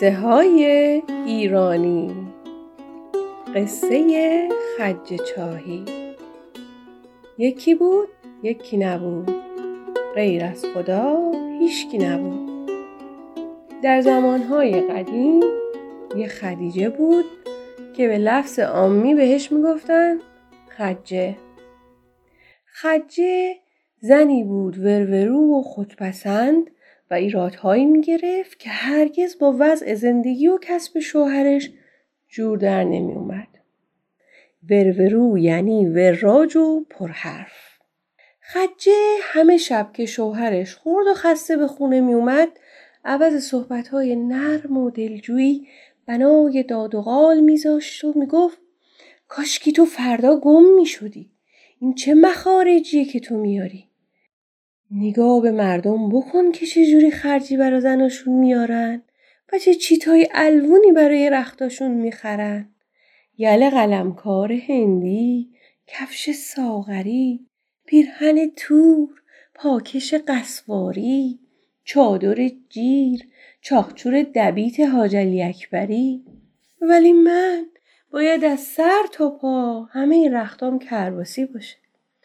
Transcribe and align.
قصه 0.00 0.12
های 0.12 0.64
ایرانی. 1.26 2.14
قصه 3.54 4.48
خج 4.78 5.14
چاهی. 5.34 5.84
یکی 7.38 7.74
بود 7.74 8.08
یکی 8.42 8.76
نبود. 8.76 9.34
غیر 10.14 10.44
از 10.44 10.64
خدا 10.74 11.32
هیچکی 11.58 11.98
نبود. 11.98 12.70
در 13.82 14.00
زمانهای 14.00 14.80
قدیم 14.80 15.40
یه 16.16 16.28
خدیجه 16.28 16.88
بود 16.88 17.24
که 17.96 18.08
به 18.08 18.18
لفظ 18.18 18.58
آمی 18.58 19.14
بهش 19.14 19.52
می‌گفتن 19.52 20.18
خجه. 20.68 21.36
خجه 22.66 23.56
زنی 24.00 24.44
بود 24.44 24.78
ورورو 24.78 25.58
و 25.58 25.62
خودپسند 25.62 26.70
و 27.10 27.14
ایرادهایی 27.14 27.86
می 27.86 28.00
گرفت 28.00 28.58
که 28.58 28.70
هرگز 28.70 29.38
با 29.38 29.56
وضع 29.58 29.94
زندگی 29.94 30.48
و 30.48 30.58
کسب 30.62 30.98
شوهرش 30.98 31.70
جور 32.28 32.58
در 32.58 32.84
نمی 32.84 33.12
اومد. 33.12 33.48
ورورو 34.70 35.38
یعنی 35.38 35.86
وراج 35.86 36.56
و 36.56 36.84
پرحرف. 36.90 37.70
خجه 38.40 38.92
همه 39.22 39.56
شب 39.56 39.90
که 39.92 40.06
شوهرش 40.06 40.74
خورد 40.74 41.06
و 41.06 41.14
خسته 41.14 41.56
به 41.56 41.66
خونه 41.66 42.00
می 42.00 42.14
اومد 42.14 42.48
عوض 43.04 43.44
صحبتهای 43.44 44.16
نرم 44.16 44.76
و 44.76 44.90
دلجویی 44.90 45.68
بنای 46.06 46.62
داد 46.62 46.94
و 46.94 47.02
غال 47.02 47.40
میذاشت 47.40 48.04
و 48.04 48.12
می‌گفت 48.16 48.58
کاشکی 49.28 49.72
تو 49.72 49.84
فردا 49.84 50.40
گم 50.40 50.74
می 50.74 50.86
شدی. 50.86 51.30
این 51.80 51.94
چه 51.94 52.14
مخارجیه 52.14 53.04
که 53.04 53.20
تو 53.20 53.36
میاری؟ 53.36 53.89
نگاه 54.90 55.42
به 55.42 55.50
مردم 55.50 56.08
بکن 56.08 56.52
که 56.52 56.66
چجوری 56.66 57.10
خرجی 57.10 57.56
برا 57.56 57.80
زناشون 57.80 58.34
میارن 58.34 59.02
و 59.52 59.58
چه 59.58 59.74
چیتای 59.74 60.28
الوونی 60.34 60.92
برای 60.92 61.30
رختاشون 61.30 61.90
می‌خرن. 61.90 62.68
یله 63.38 63.70
قلمکار 63.70 64.52
هندی، 64.52 65.50
کفش 65.86 66.30
ساغری، 66.30 67.46
پیرهن 67.86 68.50
تور، 68.56 69.08
پاکش 69.54 70.14
قسواری، 70.14 71.38
چادر 71.84 72.50
جیر، 72.68 73.28
چاخچور 73.60 74.22
دبیت 74.34 74.80
حاجلی 74.80 75.42
اکبری. 75.42 76.24
ولی 76.80 77.12
من 77.12 77.66
باید 78.12 78.44
از 78.44 78.60
سر 78.60 79.02
تا 79.12 79.30
پا 79.30 79.82
همه 79.82 80.14
این 80.14 80.34
رختام 80.34 80.78
کرباسی 80.78 81.44
باشه. 81.44 81.76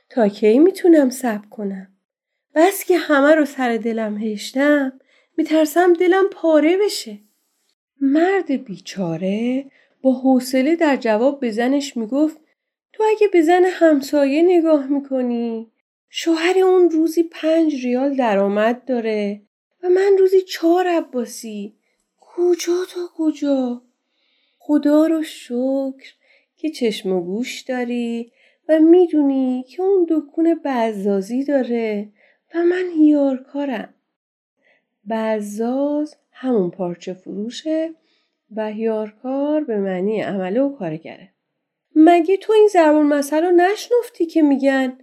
تا 0.09 0.27
کی 0.27 0.59
می‌تونم 0.59 1.09
صبر 1.09 1.47
کنم؟ 1.47 1.94
بس 2.55 2.85
که 2.85 2.97
همه 2.97 3.35
رو 3.35 3.45
سر 3.45 3.77
دلم 3.77 4.17
هشتم 4.17 4.99
میترسم 5.37 5.93
دلم 5.93 6.25
پاره 6.31 6.77
بشه. 6.85 7.17
مرد 8.01 8.51
بیچاره 8.51 9.65
با 10.01 10.13
حوصله 10.13 10.75
در 10.75 10.95
جواب 10.95 11.39
به 11.39 11.51
زنش 11.51 11.97
می‌گفت 11.97 12.37
تو 12.93 13.03
اگه 13.03 13.27
به 13.27 13.41
زن 13.41 13.63
همسایه 13.65 14.41
نگاه 14.41 14.87
می‌کنی 14.87 15.71
شوهر 16.09 16.59
اون 16.59 16.89
روزی 16.89 17.23
پنج 17.23 17.85
ریال 17.85 18.15
درآمد 18.15 18.85
داره 18.85 19.41
و 19.83 19.89
من 19.89 20.17
روزی 20.19 20.41
چهار 20.41 20.87
عباسی. 20.87 21.73
کجا 22.19 22.85
تا 22.93 23.01
کجا؟ 23.17 23.81
خدا 24.59 25.07
رو 25.07 25.23
شکر 25.23 26.13
که 26.57 26.69
چشم 26.69 27.11
و 27.11 27.21
گوش 27.21 27.61
داری 27.61 28.31
و 28.69 28.79
می‌دونی 28.79 29.65
که 29.69 29.81
اون 29.81 30.07
دکون 30.09 30.61
بزازی 30.65 31.43
داره. 31.43 32.09
و 32.55 32.63
من 32.63 32.89
هیارکارم. 32.97 33.93
بزاز 35.09 36.15
همون 36.31 36.71
پارچه 36.71 37.13
فروشه 37.13 37.89
و 38.55 38.71
هیارکار 38.71 39.63
به 39.63 39.77
معنی 39.77 40.21
عمله 40.21 40.61
و 40.61 40.75
کارگره. 40.75 41.29
مگه 41.95 42.37
تو 42.37 42.53
این 42.53 42.69
زربون 42.73 43.05
مسئله 43.05 43.51
نشنفتی 43.51 44.25
که 44.25 44.41
میگن 44.41 44.97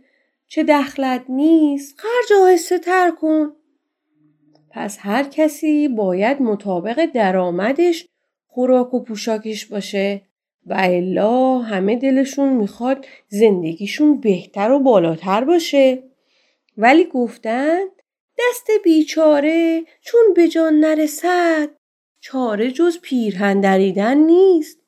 چه 0.47 0.65
دخلت 0.65 1.25
نیست 1.29 2.01
خرج 2.01 2.39
آهسته 2.43 2.79
تر 2.79 3.11
کن. 3.11 3.53
پس 4.71 4.99
هر 5.01 5.25
کسی 5.25 5.89
باید 5.89 6.43
مطابق 6.43 7.07
درآمدش 7.07 8.07
خوراک 8.47 8.95
و 8.95 9.01
پوشاکش 9.01 9.67
باشه 9.67 10.23
و 10.67 10.77
الا 10.79 11.59
همه 11.59 11.97
دلشون 11.97 12.53
می‌خواد 12.53 13.07
زندگیشون 13.29 14.21
بهتر 14.21 14.71
و 14.71 14.79
بالاتر 14.79 15.45
باشه. 15.45 16.12
ولی 16.77 17.05
گفتند 17.05 17.91
دست 18.39 18.71
بیچاره 18.85 19.85
چون 20.01 20.35
به 20.35 20.49
جان 20.49 20.81
نرسد 20.81 21.71
چاره 22.21 22.71
جز 22.71 22.99
پیرهن 23.01 23.61
دریدن 23.61 24.19
نیست. 24.19 24.79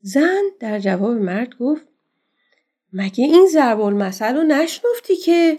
زن 0.00 0.42
در 0.60 0.78
جواب 0.78 1.16
مرد 1.16 1.54
گفت 1.58 1.86
مگه 2.92 3.24
این 3.24 3.46
ضرب 3.46 3.80
المثل 3.80 4.36
رو 4.36 4.42
نشنفتی 4.42 5.16
که 5.16 5.58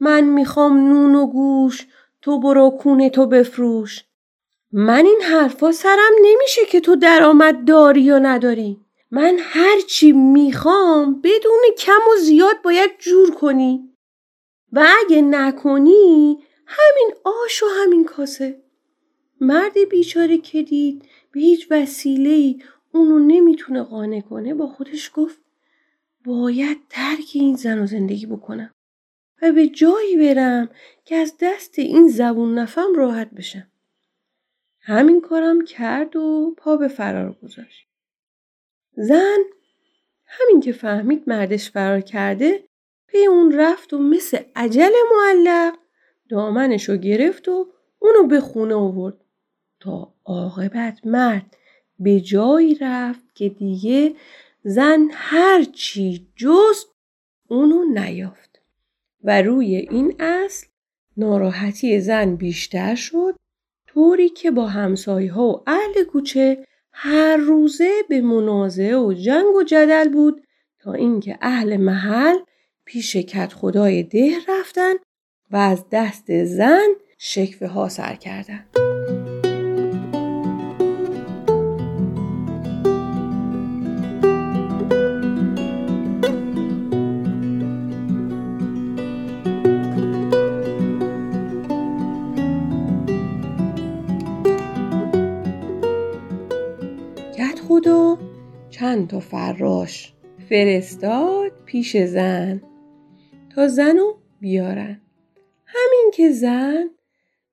من 0.00 0.24
می‌خوام 0.24 0.88
نون 0.88 1.14
و 1.14 1.26
گوش 1.26 1.86
تو 2.22 2.40
برو 2.40 2.70
کونه 2.70 3.10
تو 3.10 3.26
بفروش؟ 3.26 4.04
من 4.72 5.06
این 5.06 5.20
حرفا 5.22 5.72
سرم 5.72 6.12
نمیشه 6.22 6.66
که 6.70 6.80
تو 6.80 6.96
درآمد 6.96 7.64
داری 7.64 8.00
یا 8.00 8.18
نداری. 8.18 8.80
من 9.10 9.36
هرچی 9.40 10.12
می‌خوام 10.12 11.20
بدون 11.20 11.60
کم 11.78 12.00
و 12.12 12.16
زیاد 12.20 12.62
باید 12.64 12.90
جور 12.98 13.34
کنی. 13.34 13.88
و 14.72 14.86
اگه 15.04 15.22
نکنی 15.22 16.38
همین 16.66 17.14
آش 17.24 17.62
و 17.62 17.66
همین 17.82 18.04
کاسه 18.04 18.62
مرد 19.40 19.78
بیچاره 19.90 20.38
که 20.38 20.62
دید 20.62 21.02
به 21.32 21.40
هیچ 21.40 21.66
وسیله 21.70 22.56
اونو 22.92 23.18
نمی‌تونه 23.18 23.82
قانع 23.82 24.20
کنه 24.20 24.54
با 24.54 24.66
خودش 24.66 25.10
گفت 25.14 25.40
باید 26.24 26.78
ترک 26.90 27.30
این 27.34 27.56
زن 27.56 27.78
و 27.82 27.86
زندگی 27.86 28.26
بکنم 28.26 28.74
و 29.42 29.52
به 29.52 29.66
جایی 29.66 30.16
برم 30.16 30.70
که 31.04 31.16
از 31.16 31.34
دست 31.40 31.78
این 31.78 32.08
زبون 32.08 32.58
نفم 32.58 32.94
راحت 32.96 33.30
بشم. 33.30 33.66
همین 34.80 35.20
کارم 35.20 35.64
کرد 35.64 36.16
و 36.16 36.54
پا 36.58 36.76
به 36.76 36.88
فرار 36.88 37.38
گذاشت. 37.42 37.88
زن 38.96 39.38
همین 40.26 40.60
که 40.60 40.72
فهمید 40.72 41.24
مردش 41.26 41.70
فرار 41.70 42.00
کرده 42.00 42.67
پی 43.08 43.26
اون 43.26 43.52
رفت 43.58 43.92
و 43.92 43.98
مثل 43.98 44.38
عجل 44.56 44.92
معلق 45.16 45.74
دامنشو 46.28 46.96
گرفت 46.96 47.48
و 47.48 47.66
اونو 47.98 48.26
به 48.28 48.40
خونه 48.40 48.74
آورد. 48.74 49.16
تا 49.80 50.14
عاقبت 50.24 50.98
مرد 51.04 51.56
به 51.98 52.20
جایی 52.20 52.74
رفت 52.74 53.34
که 53.34 53.48
دیگه 53.48 54.14
زن 54.64 55.08
هر 55.12 55.64
چی 55.64 56.28
جست 56.36 56.88
اونو 57.48 57.84
نیافت 57.84 58.60
و 59.24 59.42
روی 59.42 59.76
این 59.76 60.14
اصل 60.20 60.66
ناراحتی 61.16 62.00
زن 62.00 62.36
بیشتر 62.36 62.94
شد 62.94 63.36
طوری 63.86 64.28
که 64.28 64.50
با 64.50 64.66
همسایه 64.66 65.32
ها 65.32 65.48
و 65.48 65.62
اهل 65.66 66.04
کوچه 66.04 66.66
هر 66.92 67.36
روزه 67.36 67.90
به 68.08 68.20
منازعه 68.20 68.96
و 68.96 69.12
جنگ 69.12 69.54
و 69.54 69.62
جدل 69.62 70.08
بود 70.08 70.42
تا 70.78 70.92
اینکه 70.92 71.38
اهل 71.40 71.76
محل 71.76 72.38
پیش 72.88 73.16
کت 73.16 73.52
خدای 73.52 74.02
ده 74.02 74.32
رفتن 74.48 74.94
و 75.50 75.56
از 75.56 75.84
دست 75.92 76.44
زن 76.44 76.88
شکفه 77.18 77.66
ها 77.66 77.88
سر 77.88 78.14
کردن. 78.14 78.64
چند 98.70 99.08
تا 99.08 99.20
فراش 99.20 100.12
فرستاد 100.48 101.52
پیش 101.64 101.96
زن 101.96 102.60
تا 103.58 103.68
زنو 103.68 104.14
بیارن. 104.40 105.00
همین 105.66 106.10
که 106.14 106.30
زن 106.30 106.90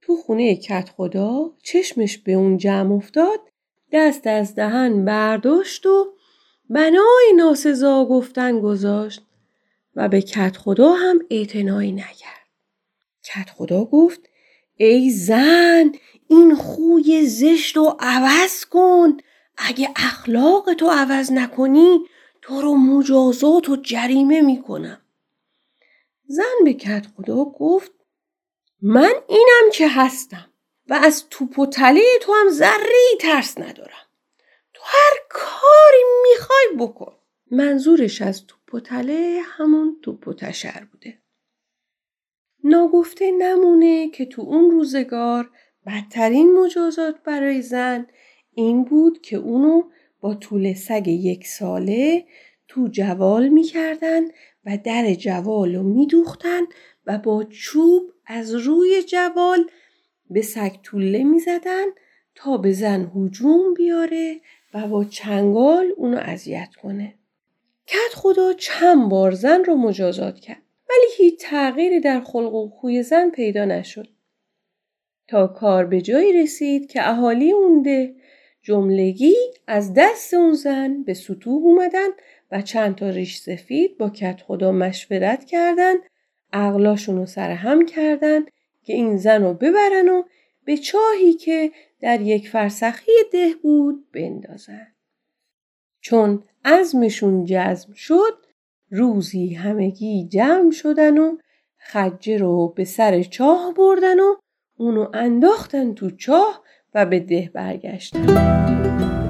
تو 0.02 0.16
خونه 0.16 0.56
کت 0.56 0.90
خدا 0.98 1.52
چشمش 1.64 2.18
به 2.18 2.34
اون 2.34 2.58
جمع 2.58 2.96
افتاد 2.96 3.40
دست 3.92 4.28
از 4.28 4.56
دهن 4.56 5.06
برداشت 5.06 5.86
و 5.86 6.14
بنای 6.70 7.34
ناسزا 7.36 8.06
گفتن 8.06 8.60
گذاشت 8.60 9.22
و 9.96 10.10
به 10.10 10.22
کت 10.22 10.58
خدا 10.58 10.94
هم 10.94 11.20
اعتنایی 11.32 11.92
نکرد. 11.92 12.48
کت 13.24 13.50
خدا 13.50 13.86
گفت 13.86 14.20
ای 14.78 15.10
زن 15.10 15.92
این 16.28 16.56
خوی 16.56 17.26
زشت 17.26 17.78
رو 17.78 17.98
عوض 18.00 18.66
کن 18.66 19.18
اگه 19.58 19.90
اخلاق 19.96 20.74
تو 20.74 20.90
عوض 20.90 21.32
نکنی 21.32 22.00
تو 22.42 22.62
رو 22.62 22.76
مجازات 22.76 23.70
و 23.70 23.76
جریمه 23.76 24.42
می‌کنم. 24.42 25.02
زن 26.28 26.64
به 26.64 26.74
کت 26.74 27.06
خدا 27.18 27.46
گفت 27.46 27.92
من 28.82 29.14
اینم 29.28 29.72
که 29.74 29.88
هستم 29.88 30.50
و 30.88 30.94
از 30.94 31.26
توپ 31.30 31.60
و 31.60 31.66
تو 31.66 32.34
هم 32.34 32.50
ذره 32.50 33.18
ترس 33.20 33.58
ندارم. 33.58 34.06
تو 34.74 34.82
هر 34.86 35.18
کاری 35.30 36.04
می‌خوای 36.30 36.88
بکن. 36.88 37.16
منظورش 37.52 38.22
از 38.22 38.48
توپ 38.48 38.74
و 38.74 38.80
همون 39.44 40.00
توپ 40.02 40.28
و 40.28 40.34
تشر 40.34 40.88
بوده. 40.92 41.18
ناگفته 42.64 43.32
نمونه 43.32 44.10
که 44.10 44.26
تو 44.26 44.42
اون 44.42 44.72
روزگار 44.72 45.50
بدترین 45.88 46.54
مجازات 46.54 47.24
برای 47.24 47.62
زن 47.62 48.08
این 48.52 48.84
بود 48.84 49.22
که 49.22 49.38
اونو 49.38 49.84
با 50.20 50.36
طول 50.36 50.74
سگ 50.74 51.08
یک 51.08 51.48
ساله 51.48 52.26
تو 52.68 52.88
جوال 52.88 53.50
می‌کردن 53.50 54.22
و 54.66 54.78
در 54.84 55.14
جوال 55.14 55.76
رو 55.76 55.84
میدوختن 55.84 56.62
و 57.06 57.18
با 57.18 57.44
چوب 57.44 58.12
از 58.26 58.56
روی 58.56 59.04
جوال 59.04 59.66
به 60.30 60.42
سگ 60.42 60.76
طوله 60.84 61.24
می‌زدن 61.24 61.86
تا 62.36 62.58
به 62.58 62.72
زن 62.72 63.12
هجوم 63.16 63.74
بیاره 63.74 64.42
و 64.74 64.88
با 64.88 65.04
چنگال 65.04 65.94
اونو 65.98 66.18
اذیت 66.18 66.76
کنه. 66.82 67.14
کت 67.88 68.16
خدا 68.16 68.54
چند 68.54 69.10
بار 69.10 69.32
زن 69.32 69.64
رو 69.64 69.76
مجازات 69.76 70.40
کرد 70.40 70.62
ولی 70.90 71.08
هیچ 71.18 71.40
تغییری 71.40 72.00
در 72.00 72.22
خلق 72.22 72.54
و 72.54 72.70
خوی 72.70 73.04
زن 73.04 73.30
پیدا 73.30 73.66
نشد. 73.66 74.08
تا 75.28 75.48
کار 75.48 75.86
به 75.86 76.02
جایی 76.02 76.34
رسید 76.34 76.92
که 76.92 77.10
اهالی 77.10 77.52
اونده 77.52 78.16
جملگی 78.62 79.36
از 79.68 79.94
دست 79.96 80.34
اون 80.34 80.54
زن 80.54 81.04
به 81.04 81.14
سطوح 81.14 81.64
اومدن 81.64 82.08
و 82.52 82.62
چند 82.62 82.96
تا 82.96 83.10
ریش 83.10 83.38
سفید 83.38 83.98
با 83.98 84.10
کت 84.10 84.42
خدا 84.48 84.72
مشورت 84.72 85.46
کردن 85.46 85.96
عقلاشون 86.54 87.18
رو 87.18 87.26
سرهم 87.26 87.86
کردن 87.86 88.42
که 88.84 88.94
این 88.94 89.18
زن 89.18 89.44
رو 89.44 89.54
ببرن 89.54 90.10
و 90.10 90.24
به 90.66 90.78
چاهی 90.78 91.34
که 91.34 91.72
در 92.00 92.22
یک 92.22 92.50
فرسخی 92.50 93.12
ده 93.32 93.54
بود 93.62 94.12
بندازن. 94.12 94.88
چون 96.02 96.44
عزمشون 96.66 97.46
جزم 97.46 97.94
شد 97.94 98.46
روزی 98.92 99.54
همگی 99.54 100.28
جمع 100.28 100.72
شدن 100.72 101.18
و 101.18 101.38
خجه 101.78 102.38
رو 102.38 102.68
به 102.68 102.84
سر 102.84 103.24
چاه 103.24 103.74
بردن 103.74 104.20
و 104.20 104.36
اونو 104.78 105.10
انداختن 105.14 105.94
تو 105.94 106.12
چاه 106.12 106.64
و 106.94 107.06
به 107.06 107.20
ده 107.20 107.52
برگشتن. 107.54 109.25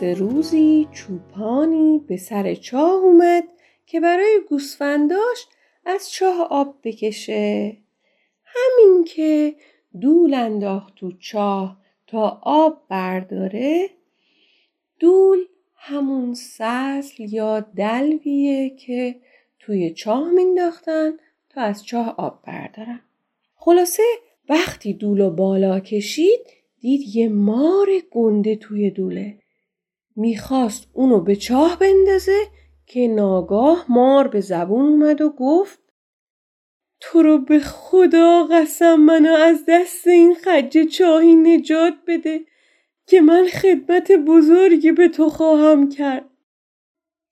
سه 0.00 0.14
روزی 0.14 0.88
چوپانی 0.92 2.04
به 2.08 2.16
سر 2.16 2.54
چاه 2.54 2.92
اومد 2.92 3.44
که 3.86 4.00
برای 4.00 4.40
گوسفنداش 4.48 5.46
از 5.84 6.10
چاه 6.10 6.46
آب 6.50 6.74
بکشه. 6.84 7.76
همین 8.44 9.04
که 9.04 9.54
دول 10.00 10.34
انداخت 10.34 10.94
تو 10.94 11.12
چاه 11.12 11.76
تا 12.06 12.40
آب 12.42 12.82
برداره 12.88 13.90
دول 14.98 15.38
همون 15.76 16.34
سسل 16.34 17.32
یا 17.32 17.60
دلویه 17.60 18.70
که 18.70 19.16
توی 19.58 19.90
چاه 19.90 20.30
مینداختن 20.30 21.12
تا 21.48 21.60
از 21.60 21.84
چاه 21.84 22.14
آب 22.18 22.42
بردارن. 22.46 23.00
خلاصه 23.54 24.02
وقتی 24.48 24.92
دول 24.92 25.28
بالا 25.28 25.80
کشید 25.80 26.40
دید 26.80 27.16
یه 27.16 27.28
مار 27.28 27.88
گنده 28.10 28.56
توی 28.56 28.90
دوله. 28.90 29.36
می‌خواست 30.16 30.88
اونو 30.92 31.20
به 31.20 31.36
چاه 31.36 31.78
بندازه 31.78 32.46
که 32.86 33.08
ناگاه 33.08 33.86
مار 33.88 34.28
به 34.28 34.40
زبون 34.40 34.86
اومد 34.86 35.20
و 35.20 35.30
گفت 35.30 35.80
تو 37.00 37.22
رو 37.22 37.38
به 37.38 37.58
خدا 37.58 38.44
قسم 38.44 38.94
منو 38.94 39.32
از 39.32 39.64
دست 39.68 40.06
این 40.06 40.34
خجه 40.34 40.84
چاهی 40.84 41.34
نجات 41.34 41.94
بده 42.06 42.40
که 43.06 43.20
من 43.20 43.46
خدمت 43.46 44.12
بزرگی 44.12 44.92
به 44.92 45.08
تو 45.08 45.28
خواهم 45.28 45.88
کرد. 45.88 46.30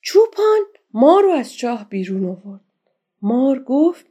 چوپان 0.01 0.61
مار 0.95 1.23
رو 1.23 1.31
از 1.31 1.55
چاه 1.55 1.89
بیرون 1.89 2.25
آورد. 2.25 2.65
مار 3.23 3.63
گفت 3.63 4.07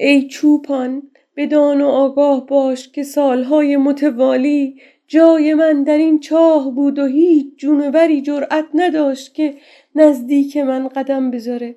ای 0.00 0.28
چوپان 0.28 1.10
بدان 1.36 1.80
و 1.80 1.86
آگاه 1.86 2.46
باش 2.46 2.88
که 2.88 3.02
سالهای 3.02 3.76
متوالی 3.76 4.80
جای 5.10 5.54
من 5.54 5.82
در 5.82 5.98
این 5.98 6.20
چاه 6.20 6.70
بود 6.74 6.98
و 6.98 7.06
هیچ 7.06 7.56
جونوری 7.56 8.22
جرأت 8.22 8.64
نداشت 8.74 9.34
که 9.34 9.54
نزدیک 9.94 10.56
من 10.56 10.88
قدم 10.88 11.30
بذاره. 11.30 11.76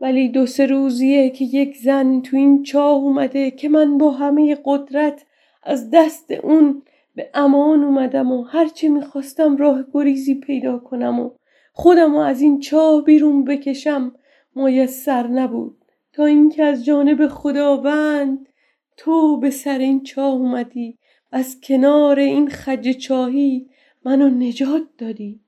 ولی 0.00 0.28
دو 0.28 0.46
سه 0.46 0.66
روزیه 0.66 1.30
که 1.30 1.44
یک 1.44 1.76
زن 1.76 2.20
تو 2.20 2.36
این 2.36 2.62
چاه 2.62 2.96
اومده 2.96 3.50
که 3.50 3.68
من 3.68 3.98
با 3.98 4.10
همه 4.10 4.58
قدرت 4.64 5.24
از 5.62 5.90
دست 5.90 6.30
اون 6.30 6.82
به 7.14 7.30
امان 7.34 7.84
اومدم 7.84 8.32
و 8.32 8.42
هرچه 8.42 8.88
می‌خواستم 8.88 9.56
راه 9.56 9.84
گریزی 9.94 10.34
پیدا 10.34 10.78
کنم 10.78 11.20
و 11.20 11.30
خودم 11.72 12.14
و 12.14 12.18
از 12.18 12.40
این 12.40 12.60
چاه 12.60 13.04
بیرون 13.04 13.44
بکشم 13.44 14.12
میسر 14.56 15.26
نبود 15.26 15.76
تا 16.12 16.24
اینکه 16.24 16.64
از 16.64 16.84
جانب 16.84 17.28
خداوند 17.28 18.48
تو 18.96 19.36
به 19.36 19.50
سر 19.50 19.78
این 19.78 20.02
چاه 20.02 20.34
اومدی 20.34 20.97
از 21.32 21.60
کنار 21.62 22.18
این 22.18 22.48
خج 22.48 22.90
چاهی 22.90 23.66
منو 24.04 24.28
نجات 24.28 24.82
دادی 24.98 25.40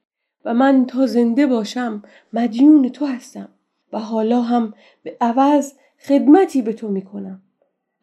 و 0.44 0.54
من 0.54 0.86
تا 0.86 1.06
زنده 1.06 1.46
باشم 1.46 2.02
مدیون 2.32 2.88
تو 2.88 3.06
هستم 3.06 3.48
و 3.92 3.98
حالا 3.98 4.42
هم 4.42 4.74
به 5.02 5.16
عوض 5.20 5.72
خدمتی 6.08 6.62
به 6.62 6.72
تو 6.72 6.88
می‌کنم. 6.88 7.42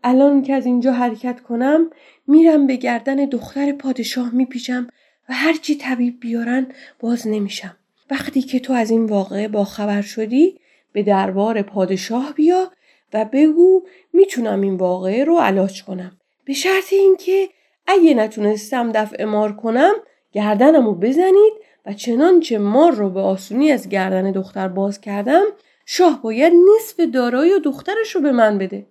الان 0.03 0.41
که 0.41 0.53
از 0.53 0.65
اینجا 0.65 0.91
حرکت 0.91 1.41
کنم 1.41 1.89
میرم 2.27 2.67
به 2.67 2.75
گردن 2.75 3.15
دختر 3.15 3.71
پادشاه 3.71 4.35
میپیچم 4.35 4.87
و 5.29 5.33
هرچی 5.33 5.75
طبیب 5.75 6.19
بیارن 6.19 6.67
باز 6.99 7.27
نمیشم. 7.27 7.75
وقتی 8.11 8.41
که 8.41 8.59
تو 8.59 8.73
از 8.73 8.91
این 8.91 9.05
واقعه 9.05 9.47
با 9.47 9.63
خبر 9.63 10.01
شدی 10.01 10.59
به 10.91 11.03
دربار 11.03 11.61
پادشاه 11.61 12.33
بیا 12.33 12.71
و 13.13 13.25
بگو 13.25 13.83
می‌تونم 14.13 14.61
این 14.61 14.75
واقعه 14.75 15.23
رو 15.23 15.37
علاج 15.37 15.83
کنم. 15.83 16.11
به 16.45 16.53
شرط 16.53 16.93
اینکه 16.93 17.49
اگه 17.87 18.13
نتونستم 18.13 18.91
دفع 18.91 19.23
مار 19.23 19.55
کنم 19.55 19.93
گردنمو 20.31 20.93
بزنید 20.93 21.53
و 21.85 21.93
چنانچه 21.93 22.57
مار 22.57 22.91
رو 22.91 23.09
به 23.09 23.19
آسونی 23.19 23.71
از 23.71 23.89
گردن 23.89 24.31
دختر 24.31 24.67
باز 24.67 25.01
کردم 25.01 25.43
شاه 25.85 26.21
باید 26.21 26.53
نصف 26.53 26.99
دارایی 26.99 27.53
و 27.53 27.59
دخترش 27.59 28.15
رو 28.15 28.21
به 28.21 28.31
من 28.31 28.57
بده. 28.57 28.85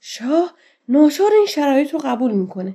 شاه 0.00 0.54
ناچار 0.88 1.30
این 1.32 1.46
شرایط 1.46 1.92
رو 1.92 1.98
قبول 2.04 2.32
می‌کنه. 2.32 2.74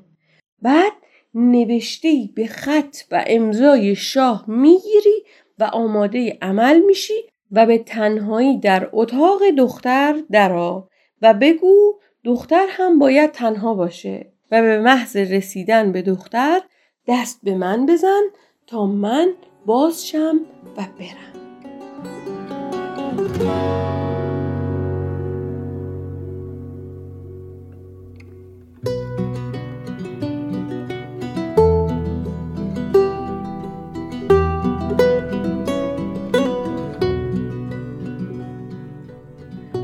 بعد 0.61 0.91
نوشته 1.33 2.29
به 2.35 2.47
خط 2.47 2.97
و 3.11 3.23
امضای 3.27 3.95
شاه 3.95 4.45
می‌گیری 4.47 5.23
و 5.59 5.63
آماده 5.63 6.37
عمل 6.41 6.79
میشی 6.79 7.29
و 7.51 7.65
به 7.65 7.77
تنهایی 7.77 8.59
در 8.59 8.89
اتاق 8.91 9.49
دختر 9.57 10.15
درا 10.31 10.89
و 11.21 11.33
بگو 11.33 11.99
دختر 12.23 12.65
هم 12.69 12.99
باید 12.99 13.31
تنها 13.31 13.73
باشه 13.73 14.32
و 14.53 14.61
به 14.61 14.79
محض 14.79 15.15
رسیدن 15.17 15.91
به 15.91 16.01
دختر 16.01 16.61
دست 17.07 17.39
به 17.43 17.55
من 17.55 17.85
بزن 17.85 18.21
تا 18.67 18.85
من 18.85 19.33
بازشم 19.65 20.39
و 20.77 20.85
برم. 20.99 21.33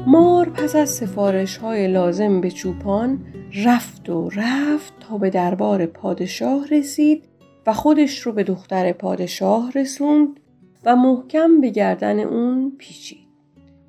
مار 0.08 0.50
پس 0.50 0.76
از 0.76 0.90
سفارش 0.90 1.58
های 1.58 1.88
لازم 1.88 2.42
به 2.42 2.52
چوپان 2.52 3.26
رفت 3.56 4.10
و 4.10 4.29
رفت 4.29 4.94
تا 5.00 5.18
به 5.18 5.29
دربار 5.29 5.86
پادشاه 5.86 6.68
رسید 6.68 7.24
و 7.68 7.74
خودش 7.74 8.20
رو 8.20 8.32
به 8.32 8.44
دختر 8.44 8.91
پادشاه 8.91 9.72
رسوند 9.72 10.39
و 10.86 10.96
محکم 10.96 11.62
به 11.62 11.70
گردن 11.70 12.20
اون 12.20 12.75
پیچید. 12.77 13.27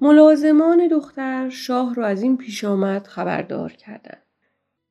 ملازمان 0.01 0.89
دختر 0.89 1.49
شاه 1.49 1.95
رو 1.95 2.05
از 2.05 2.23
این 2.23 2.37
پیش 2.37 2.65
آمد 2.65 3.07
خبردار 3.07 3.73
کردند. 3.73 4.23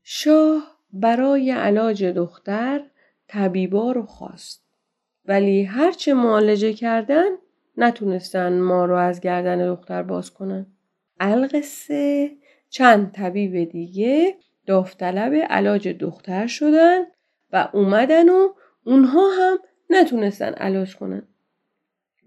شاه 0.03 0.77
برای 0.93 1.51
علاج 1.51 2.03
دختر 2.03 2.81
طبیبا 3.27 3.91
رو 3.91 4.05
خواست. 4.05 4.63
ولی 5.25 5.63
هرچه 5.63 6.13
معالجه 6.13 6.73
کردن 6.73 7.29
نتونستن 7.77 8.59
ما 8.59 8.85
رو 8.85 8.95
از 8.95 9.19
گردن 9.19 9.67
دختر 9.67 10.03
باز 10.03 10.33
کنن. 10.33 10.65
القصه 11.19 12.31
چند 12.69 13.11
طبیب 13.11 13.71
دیگه 13.71 14.35
داوطلب 14.69 15.33
علاج 15.33 15.87
دختر 15.87 16.47
شدن 16.47 17.03
و 17.53 17.69
اومدن 17.73 18.29
و 18.29 18.49
اونها 18.83 19.29
هم 19.39 19.57
نتونستن 19.89 20.53
علاج 20.53 20.95
کنن. 20.95 21.27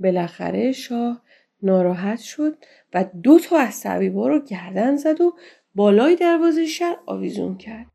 بالاخره 0.01 0.73
شاه 0.73 1.23
ناراحت 1.63 2.19
شد 2.19 2.57
و 2.95 3.05
دو 3.23 3.39
تا 3.39 3.59
از 3.59 3.81
طبیبا 3.81 4.29
رو 4.29 4.41
گردن 4.41 4.97
زد 4.97 5.21
و 5.21 5.37
بالای 5.75 6.17
دروازه 6.17 6.67
شهر 6.67 6.97
آویزون 7.07 7.57
کرد. 7.57 7.87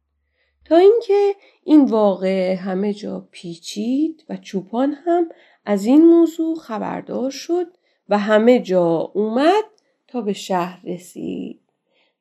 تا 0.66 0.77
اینکه 0.77 1.34
این 1.63 1.86
واقع 1.86 2.54
همه 2.54 2.94
جا 2.94 3.27
پیچید 3.32 4.25
و 4.30 4.38
چوپان 4.38 4.94
هم 4.94 5.30
از 5.66 5.86
این 5.86 6.06
موضوع 6.06 6.56
خبردار 6.56 7.30
شد 7.30 7.68
و 8.10 8.18
همه 8.18 8.60
جا 8.60 8.98
اومد 9.13 9.63
تا 10.08 10.22
به 10.22 10.34
شهر 10.34 10.82
رسید 10.86 11.67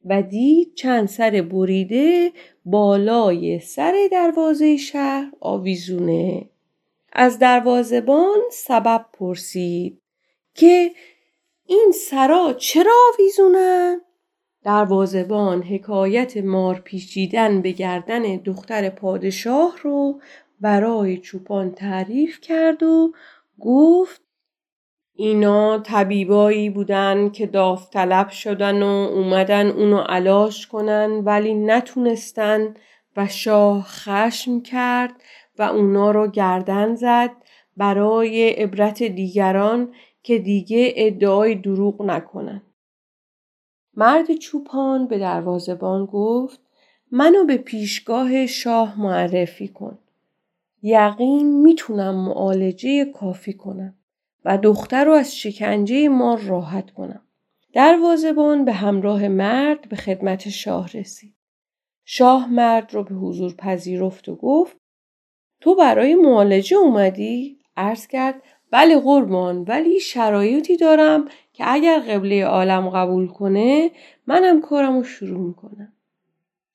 و 0.06 0.22
دید 0.22 0.75
چند 0.75 1.08
سر 1.08 1.30
بریده 1.42 2.32
بالای 2.64 3.60
سر 3.60 4.08
دروازه 4.12 4.76
شهر 4.76 5.32
آویزونه 5.40 6.48
از 7.12 7.38
دروازبان 7.38 8.38
سبب 8.52 9.06
پرسید 9.12 10.00
که 10.54 10.90
این 11.66 11.92
سرا 11.94 12.52
چرا 12.58 12.92
آویزونن؟ 13.14 14.00
دروازبان 14.64 15.62
حکایت 15.62 16.36
مار 16.36 16.80
پیچیدن 16.84 17.62
به 17.62 17.70
گردن 17.70 18.36
دختر 18.36 18.90
پادشاه 18.90 19.76
رو 19.82 20.20
برای 20.60 21.18
چوپان 21.18 21.70
تعریف 21.70 22.40
کرد 22.40 22.82
و 22.82 23.12
گفت 23.60 24.25
اینا 25.18 25.78
طبیبایی 25.78 26.70
بودن 26.70 27.28
که 27.30 27.46
داوطلب 27.46 28.28
شدن 28.28 28.82
و 28.82 28.87
اومدن 28.87 29.66
اونو 29.66 29.99
علاج 29.99 30.68
کنن 30.68 31.11
ولی 31.25 31.54
نتونستن 31.54 32.75
و 33.16 33.26
شاه 33.28 33.82
خشم 33.82 34.61
کرد 34.61 35.12
و 35.58 35.62
اونا 35.62 36.11
رو 36.11 36.30
گردن 36.30 36.94
زد 36.94 37.30
برای 37.76 38.50
عبرت 38.50 39.02
دیگران 39.02 39.92
که 40.23 40.38
دیگه 40.38 40.92
ادعای 40.96 41.54
دروغ 41.54 42.02
نکنن. 42.02 42.62
مرد 43.94 44.35
چوپان 44.35 45.08
به 45.08 45.18
دروازبان 45.18 46.06
گفت 46.06 46.61
منو 47.11 47.44
به 47.44 47.56
پیشگاه 47.56 48.46
شاه 48.46 49.00
معرفی 49.00 49.68
کن. 49.68 49.99
یقین 50.82 51.62
می‌تونم 51.62 52.14
معالجه 52.14 53.04
کافی 53.04 53.52
کنم 53.52 53.94
و 54.47 54.59
دختر 54.59 55.05
رو 55.05 55.12
از 55.12 55.37
شکنجه 55.37 56.09
ما 56.09 56.38
راحت 56.47 56.91
کنم. 56.91 57.21
دروازبان 57.73 58.65
به 58.65 58.73
همراه 58.73 59.29
مرد 59.29 59.88
به 59.88 59.97
خدمت 59.97 60.49
شاه 60.49 60.88
رسید. 60.93 61.35
شاه 62.05 62.50
مرد 62.50 62.95
رو 62.95 63.05
به 63.05 63.15
حضور 63.15 63.55
پذیرفت 63.55 64.29
و 64.29 64.37
گفت 64.37 64.76
تو 65.61 65.75
برای 65.75 66.15
معالجه 66.15 66.76
اومدی؟ 66.76 67.59
عرض 67.76 68.07
کرد 68.07 68.43
بله 68.71 69.00
قربان 69.00 69.62
ولی 69.62 70.00
شرایطی 70.00 70.76
دارم 70.76 71.29
که 71.53 71.65
اگر 71.73 72.00
قبله 72.00 72.45
عالم 72.45 72.91
قبول 72.91 73.26
کنه 73.29 73.91
منم 74.26 74.61
کارم 74.61 74.97
رو 74.97 75.05
شروع 75.05 75.47
می‌کنم. 75.47 75.93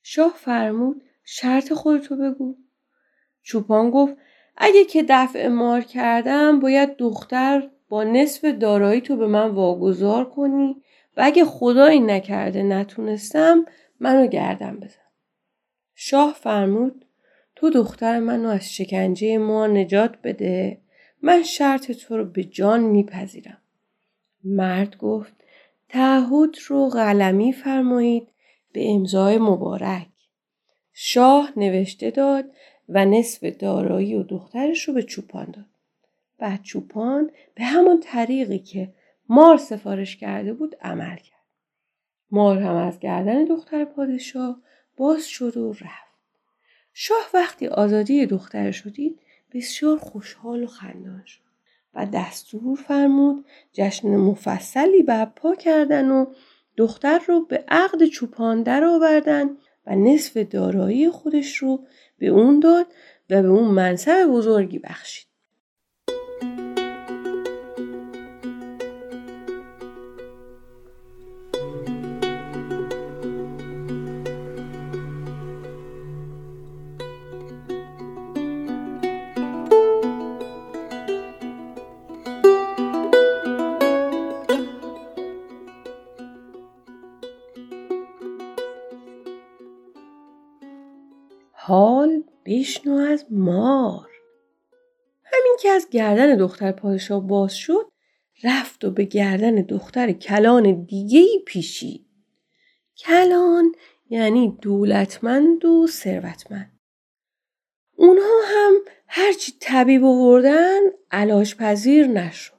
شاه 0.03 0.33
فرمود 0.35 1.01
شرط 1.23 1.73
خودتو 1.73 2.15
بگو. 2.15 2.55
چوپان 3.43 3.91
گفت 3.91 4.15
اگه 4.57 4.85
که 4.85 5.05
دفع 5.09 5.47
مار 5.47 5.81
کردم 5.81 6.59
باید 6.59 6.97
دختر 6.97 7.69
با 7.89 8.03
نصف 8.03 8.45
دارایی 8.45 9.01
تو 9.01 9.15
به 9.15 9.27
من 9.27 9.49
واگذار 9.49 10.29
کنی 10.29 10.75
و 11.17 11.21
اگه 11.23 11.45
خدایی 11.45 11.99
نکرده 11.99 12.63
نتونستم 12.63 13.65
منو 13.99 14.27
گردم 14.27 14.79
بزن. 14.79 14.95
شاه 15.95 16.33
فرمود 16.33 17.05
تو 17.55 17.69
دختر 17.69 18.19
منو 18.19 18.49
از 18.49 18.73
شکنجه 18.73 19.37
ما 19.37 19.67
نجات 19.67 20.15
بده 20.23 20.81
من 21.21 21.43
شرط 21.43 21.91
تو 21.91 22.17
رو 22.17 22.25
به 22.25 22.43
جان 22.43 22.79
میپذیرم. 22.79 23.57
مرد 24.43 24.97
گفت 24.97 25.33
تعهد 25.89 26.55
رو 26.67 26.89
قلمی 26.89 27.53
فرمایید 27.53 28.27
به 28.73 28.91
امضای 28.91 29.37
مبارک. 29.37 30.07
شاه 30.93 31.53
نوشته 31.57 32.11
داد 32.11 32.45
و 32.91 33.05
نصف 33.05 33.43
دارایی 33.43 34.15
و 34.15 34.23
دخترش 34.23 34.83
رو 34.83 34.93
به 34.93 35.03
چوپان 35.03 35.45
داد. 35.45 35.65
بعد 36.37 36.61
چوپان 36.61 37.31
به 37.55 37.63
همون 37.63 37.99
طریقی 37.99 38.59
که 38.59 38.93
مار 39.29 39.57
سفارش 39.57 40.17
کرده 40.17 40.53
بود 40.53 40.75
عمل 40.81 41.15
کرد. 41.15 41.41
مار 42.31 42.59
هم 42.59 42.75
از 42.75 42.99
گردن 42.99 43.45
دختر 43.45 43.85
پادشاه 43.85 44.61
باز 44.97 45.25
شد 45.25 45.57
و 45.57 45.73
رفت. 45.73 46.11
شاه 46.93 47.29
وقتی 47.33 47.67
آزادی 47.67 48.25
دخترش 48.25 48.75
شدید 48.77 49.19
بسیار 49.53 49.97
خوشحال 49.97 50.63
و 50.63 50.67
خندان 50.67 51.23
شد 51.25 51.41
و 51.93 52.07
دستور 52.13 52.75
فرمود 52.75 53.45
جشن 53.73 54.15
مفصلی 54.15 55.03
برپا 55.03 55.55
کردن 55.55 56.11
و 56.11 56.25
دختر 56.77 57.19
رو 57.27 57.45
به 57.45 57.63
عقد 57.67 58.05
چوپان 58.05 58.63
در 58.63 58.83
آوردن 58.83 59.49
و 59.87 59.95
نصف 59.95 60.37
دارایی 60.37 61.09
خودش 61.09 61.55
رو 61.55 61.85
به 62.21 62.27
اون 62.27 62.59
داد 62.59 62.87
و 63.29 63.41
به 63.41 63.47
اون 63.47 63.67
منصب 63.67 64.25
بزرگی 64.25 64.79
بخشید. 64.79 65.30
گردن 95.91 96.35
دختر 96.35 96.71
پادشاه 96.71 97.27
باز 97.27 97.55
شد 97.55 97.91
رفت 98.43 98.85
و 98.85 98.91
به 98.91 99.03
گردن 99.03 99.55
دختر 99.55 100.11
کلان 100.11 100.83
دیگه 100.83 101.19
ای 101.19 101.43
کلان 102.97 103.71
یعنی 104.09 104.57
دولتمند 104.61 105.65
و 105.65 105.87
ثروتمند. 105.87 106.79
اونها 107.95 108.41
هم 108.45 108.73
هرچی 109.07 109.53
طبیب 109.59 110.05
آوردن 110.05 110.79
علاج 111.11 111.55
پذیر 111.55 112.07
نشد. 112.07 112.53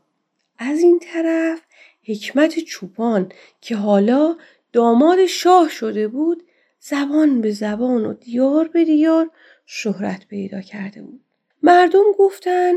از 0.58 0.78
این 0.78 0.98
طرف 0.98 1.60
حکمت 2.02 2.58
چوپان 2.58 3.32
که 3.60 3.76
حالا 3.76 4.36
داماد 4.72 5.26
شاه 5.26 5.68
شده 5.68 6.08
بود 6.08 6.42
زبان 6.80 7.40
به 7.40 7.50
زبان 7.50 8.06
و 8.06 8.12
دیار 8.12 8.68
به 8.68 8.84
دیار 8.84 9.30
شهرت 9.66 10.26
پیدا 10.26 10.60
کرده 10.60 11.02
بود. 11.02 11.20
مردم 11.62 12.04
گفتن 12.18 12.72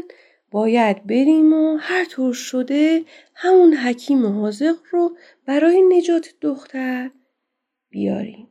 باید 0.52 1.08
بریم 1.08 1.54
و 1.54 1.78
هر 1.78 2.06
طور 2.06 2.34
شده 2.34 3.04
همون 3.34 3.74
حکیم 3.74 4.26
حاضق 4.26 4.76
رو 4.92 5.18
برای 5.46 5.82
نجات 5.82 6.34
دختر 6.42 7.12
بیاریم. 7.90 8.48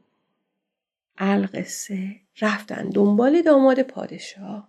القصه 1.19 2.17
رفتن 2.41 2.89
دنبال 2.89 3.43
داماد 3.43 3.83
پادشاه 3.83 4.69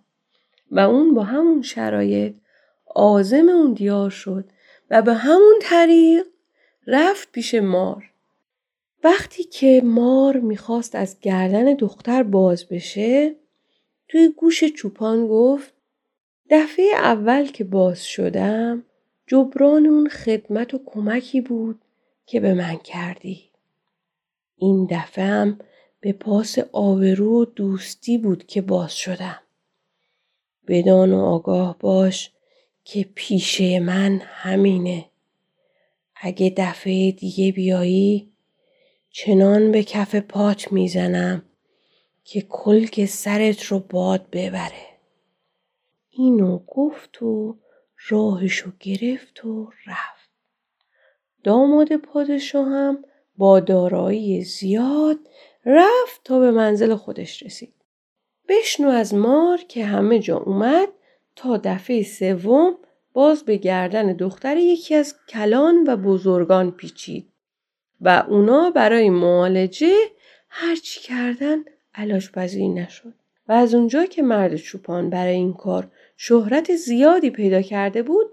و 0.70 0.80
اون 0.80 1.14
با 1.14 1.22
همون 1.22 1.62
شرایط 1.62 2.34
آزم 2.94 3.48
اون 3.48 3.72
دیار 3.72 4.10
شد 4.10 4.44
و 4.90 5.02
به 5.02 5.14
همون 5.14 5.58
طریق 5.62 6.26
رفت 6.86 7.32
پیش 7.32 7.54
مار 7.54 8.10
وقتی 9.04 9.44
که 9.44 9.82
مار 9.84 10.36
می‌خواست 10.36 10.94
از 10.94 11.20
گردن 11.20 11.74
دختر 11.74 12.22
باز 12.22 12.68
بشه 12.68 13.36
توی 14.08 14.28
گوش 14.28 14.64
چوپان 14.64 15.26
گفت 15.28 15.75
دفعه 16.50 16.86
اول 16.94 17.46
که 17.46 17.64
باز 17.64 18.04
شدم 18.04 18.84
جبران 19.26 19.86
اون 19.86 20.08
خدمت 20.08 20.74
و 20.74 20.80
کمکی 20.86 21.40
بود 21.40 21.80
که 22.26 22.40
به 22.40 22.54
من 22.54 22.76
کردی. 22.76 23.50
این 24.56 24.88
دفعه 24.90 25.24
هم 25.24 25.58
به 26.00 26.12
پاس 26.12 26.58
آبرو 26.72 27.42
و 27.42 27.44
دوستی 27.44 28.18
بود 28.18 28.46
که 28.46 28.62
باز 28.62 28.96
شدم. 28.96 29.40
بدان 30.68 31.12
و 31.12 31.20
آگاه 31.20 31.76
باش 31.78 32.32
که 32.84 33.08
پیشه 33.14 33.80
من 33.80 34.20
همینه. 34.24 35.04
اگه 36.16 36.54
دفعه 36.56 37.10
دیگه 37.12 37.52
بیایی 37.52 38.32
چنان 39.10 39.72
به 39.72 39.82
کف 39.82 40.14
پات 40.14 40.72
می‌زنم 40.72 41.42
که 42.24 42.40
کلک 42.40 43.04
سرت 43.04 43.62
رو 43.62 43.78
باد 43.78 44.30
ببره. 44.30 44.95
اینو 46.18 46.58
گفت 46.66 47.22
و 47.22 47.58
راهشو 48.08 48.72
گرفت 48.80 49.44
و 49.44 49.70
رفت. 49.86 50.30
داماد 51.44 51.96
پادشاه 51.96 52.68
هم 52.68 53.04
با 53.36 53.60
دارایی 53.60 54.44
زیاد 54.44 55.18
رفت 55.66 56.20
تا 56.24 56.38
به 56.38 56.50
منزل 56.50 56.94
خودش 56.94 57.42
رسید. 57.42 57.74
بشنو 58.48 58.88
از 58.88 59.14
مار 59.14 59.58
که 59.58 59.84
همه 59.84 60.18
جا 60.18 60.36
اومد 60.36 60.88
تا 61.36 61.60
دفعه 61.64 62.02
سوم 62.02 62.76
باز 63.12 63.44
به 63.44 63.56
گردن 63.56 64.12
دختر 64.12 64.56
یکی 64.56 64.94
از 64.94 65.14
کلان 65.28 65.84
و 65.86 65.96
بزرگان 65.96 66.70
پیچید 66.70 67.32
و 68.00 68.24
اونا 68.28 68.70
برای 68.70 69.10
معالجه 69.10 69.94
هرچی 70.48 71.00
کردن 71.00 71.64
علاج 71.94 72.30
پذیر 72.30 72.68
نشد 72.68 73.14
و 73.48 73.52
از 73.52 73.74
اونجا 73.74 74.06
که 74.06 74.22
مرد 74.22 74.56
چوپان 74.56 75.10
برای 75.10 75.34
این 75.34 75.54
کار 75.54 75.90
شهرت 76.16 76.76
زیادی 76.76 77.30
پیدا 77.30 77.62
کرده 77.62 78.02
بود 78.02 78.26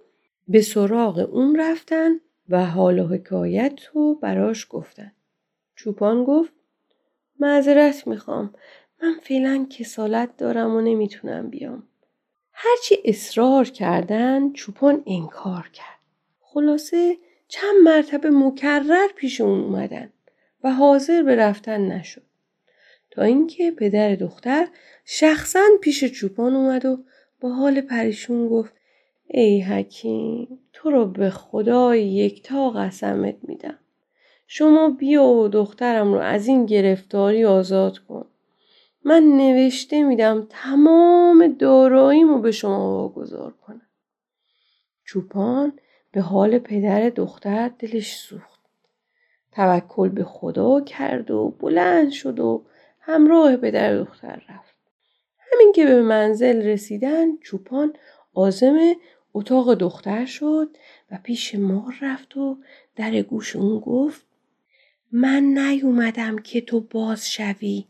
به 0.48 0.62
سراغ 0.62 1.30
اون 1.32 1.60
رفتن 1.60 2.12
و 2.50 2.66
حال 2.66 3.00
و 3.00 3.08
حکایت 3.08 3.80
رو 3.94 4.16
براش 4.16 4.68
گفتن. 4.70 5.12
چوپان 5.76 6.24
گفت 6.24 6.54
معذرت 7.40 8.08
می‌خوام 8.08 8.54
من 9.04 9.16
فعلا 9.24 9.68
کسالت 9.70 10.38
دارم 10.38 10.76
و 10.76 10.82
نمی‌تونم 10.82 11.50
بیام. 11.50 11.84
هرچی 12.52 12.96
اصرار 13.06 13.66
کردن 13.66 14.52
چوپان 14.52 15.04
انکار 15.08 15.70
کرد. 15.74 16.00
خلاصه 16.42 17.18
چند 17.48 17.76
مرتبه 17.84 18.30
مکرر 18.30 19.08
پیش 19.16 19.42
اون 19.42 19.60
اومدن 19.64 20.10
و 20.64 20.72
حاضر 20.72 21.24
به 21.24 21.36
رفتن 21.36 21.82
نشد. 21.82 22.24
تا 23.12 23.24
اینکه 23.24 23.72
پدر 23.72 24.16
دختر 24.16 24.68
شخصا 25.06 25.64
پیش 25.82 26.06
چوپان 26.06 26.56
اومد 26.56 26.86
و 26.86 27.04
با 27.44 27.50
حال 27.50 27.82
پریشون 27.82 28.48
گفت 28.48 28.74
ای 29.28 29.62
حکیم 29.62 30.60
تو 30.74 30.92
رو 30.92 31.06
به 31.06 31.30
خدای 31.30 32.08
یکتا 32.08 32.70
قسمت 32.70 33.36
میدم. 33.42 33.80
شما 34.48 34.90
بیا 34.90 35.24
و 35.24 35.48
دخترم 35.48 36.14
رو 36.14 36.20
از 36.20 36.48
این 36.48 36.66
گرفتاری 36.66 37.46
آزاد 37.46 37.98
کن. 37.98 38.26
من 39.06 39.24
نوشته 39.24 40.04
میدم 40.04 40.48
تمام 40.50 41.48
داراییمو 41.48 42.40
به 42.40 42.52
شما 42.52 42.98
واگذار 42.98 43.52
کنم. 43.52 43.88
چوپان 45.06 45.74
به 46.12 46.22
حال 46.22 46.60
پدر 46.60 47.10
دختر 47.10 47.72
دلش 47.80 48.16
سوخت. 48.16 48.60
توکل 49.52 50.10
به 50.10 50.24
خدا 50.24 50.82
کرد 50.82 51.32
و 51.32 51.56
بلند 51.60 52.12
شد 52.12 52.40
و 52.40 52.66
همراه 53.00 53.58
پدر 53.58 53.98
دختر 53.98 54.42
رفت. 54.50 54.73
همین 55.54 55.72
که 55.72 55.86
به 55.86 56.02
منزل 56.02 56.62
رسیدن 56.62 57.38
چوپان 57.38 57.94
آزم 58.34 58.78
اتاق 59.34 59.74
دختر 59.74 60.26
شد 60.26 60.78
و 61.12 61.20
پیش 61.24 61.56
مار 61.56 61.96
رفت 62.02 62.38
و 62.38 62.58
در 62.96 63.22
گوش 63.22 63.56
اون 63.56 63.80
گفت 63.80 64.26
من 65.12 65.44
نیومدم 65.44 66.38
که 66.38 66.62
تو 66.62 66.80
باز 66.80 67.32
شوی 67.32 67.86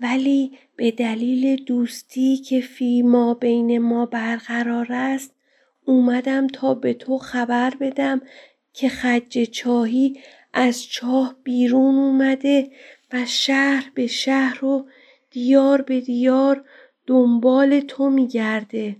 ولی 0.00 0.58
به 0.76 0.90
دلیل 0.90 1.64
دوستی 1.64 2.36
که 2.36 2.60
فی 2.60 3.02
ما 3.02 3.34
بین 3.34 3.78
ما 3.78 4.06
برقرار 4.06 4.86
است 4.90 5.34
اومدم 5.84 6.46
تا 6.46 6.74
به 6.74 6.94
تو 6.94 7.18
خبر 7.18 7.72
بدم 7.80 8.20
که 8.72 8.88
خج 8.88 9.42
چاهی 9.42 10.20
از 10.52 10.84
چاه 10.84 11.36
بیرون 11.44 11.94
اومده 11.94 12.70
و 13.12 13.26
شهر 13.26 13.90
به 13.94 14.06
شهر 14.06 14.64
و 14.64 14.86
دیار 15.30 15.82
به 15.82 16.00
دیار 16.00 16.64
دنبال 17.06 17.80
تو 17.80 18.10
میگرده. 18.10 18.96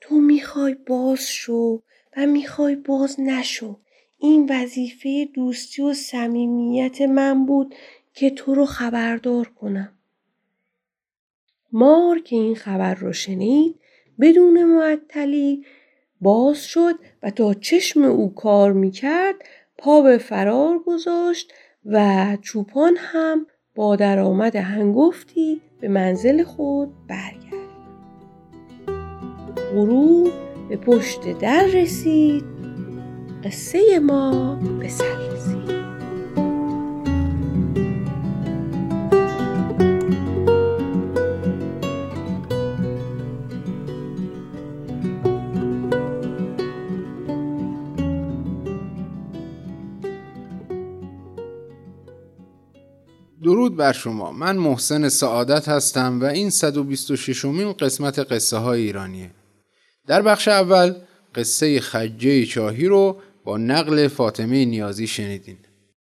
تو 0.00 0.14
می‌خوای 0.14 0.74
باز 0.74 1.20
شو 1.20 1.82
و 2.16 2.26
می‌خوای 2.26 2.76
باز 2.76 3.20
نشو. 3.20 3.78
این 4.18 4.46
وظیفه 4.50 5.28
دوستی 5.34 5.82
و 5.82 5.94
صمیمیت 5.94 7.00
من 7.00 7.46
بود 7.46 7.74
که 8.14 8.30
تو 8.30 8.54
رو 8.54 8.66
خبردار 8.66 9.48
کنم. 9.48 9.92
مار 11.72 12.18
که 12.18 12.36
این 12.36 12.54
خبر 12.54 12.94
رو 12.94 13.12
شنید 13.12 13.80
بدون 14.20 14.64
معطلی 14.64 15.64
باز 16.20 16.64
شد 16.64 16.94
و 17.22 17.30
تا 17.30 17.54
چشم 17.54 18.02
او 18.02 18.34
کار 18.34 18.72
می‌کرد 18.72 19.34
پا 19.78 20.02
به 20.02 20.18
فرار 20.18 20.78
گذاشت 20.78 21.52
و 21.84 22.36
چوپان 22.42 22.96
هم 22.96 23.46
با 23.80 23.96
درآمد 23.96 24.56
هنگفتی 24.56 25.60
به 25.80 25.88
منزل 25.88 26.42
خود 26.42 26.88
برگشت. 27.08 27.54
غروب 29.74 30.28
به 30.68 30.76
پشت 30.76 31.38
در 31.38 31.66
رسید 31.74 32.44
قصه 33.44 33.98
ما 33.98 34.54
به 34.80 34.88
سر 34.88 35.18
رسید 35.32 35.79
بر 53.80 53.92
شما. 53.92 54.32
من 54.32 54.56
محسن 54.56 55.08
سعادت 55.08 55.68
هستم 55.68 56.20
و 56.20 56.24
این 56.24 56.50
126 56.50 57.44
مین 57.44 57.72
قسمت 57.72 58.18
قصه 58.18 58.56
های 58.56 58.82
ایرانیه. 58.82 59.30
در 60.06 60.22
بخش 60.22 60.48
اول 60.48 60.94
قصه 61.34 61.80
خجه 61.80 62.46
چاهی 62.46 62.86
رو 62.86 63.20
با 63.44 63.58
نقل 63.58 64.08
فاطمه 64.08 64.64
نیازی 64.64 65.06
شنیدین. 65.06 65.56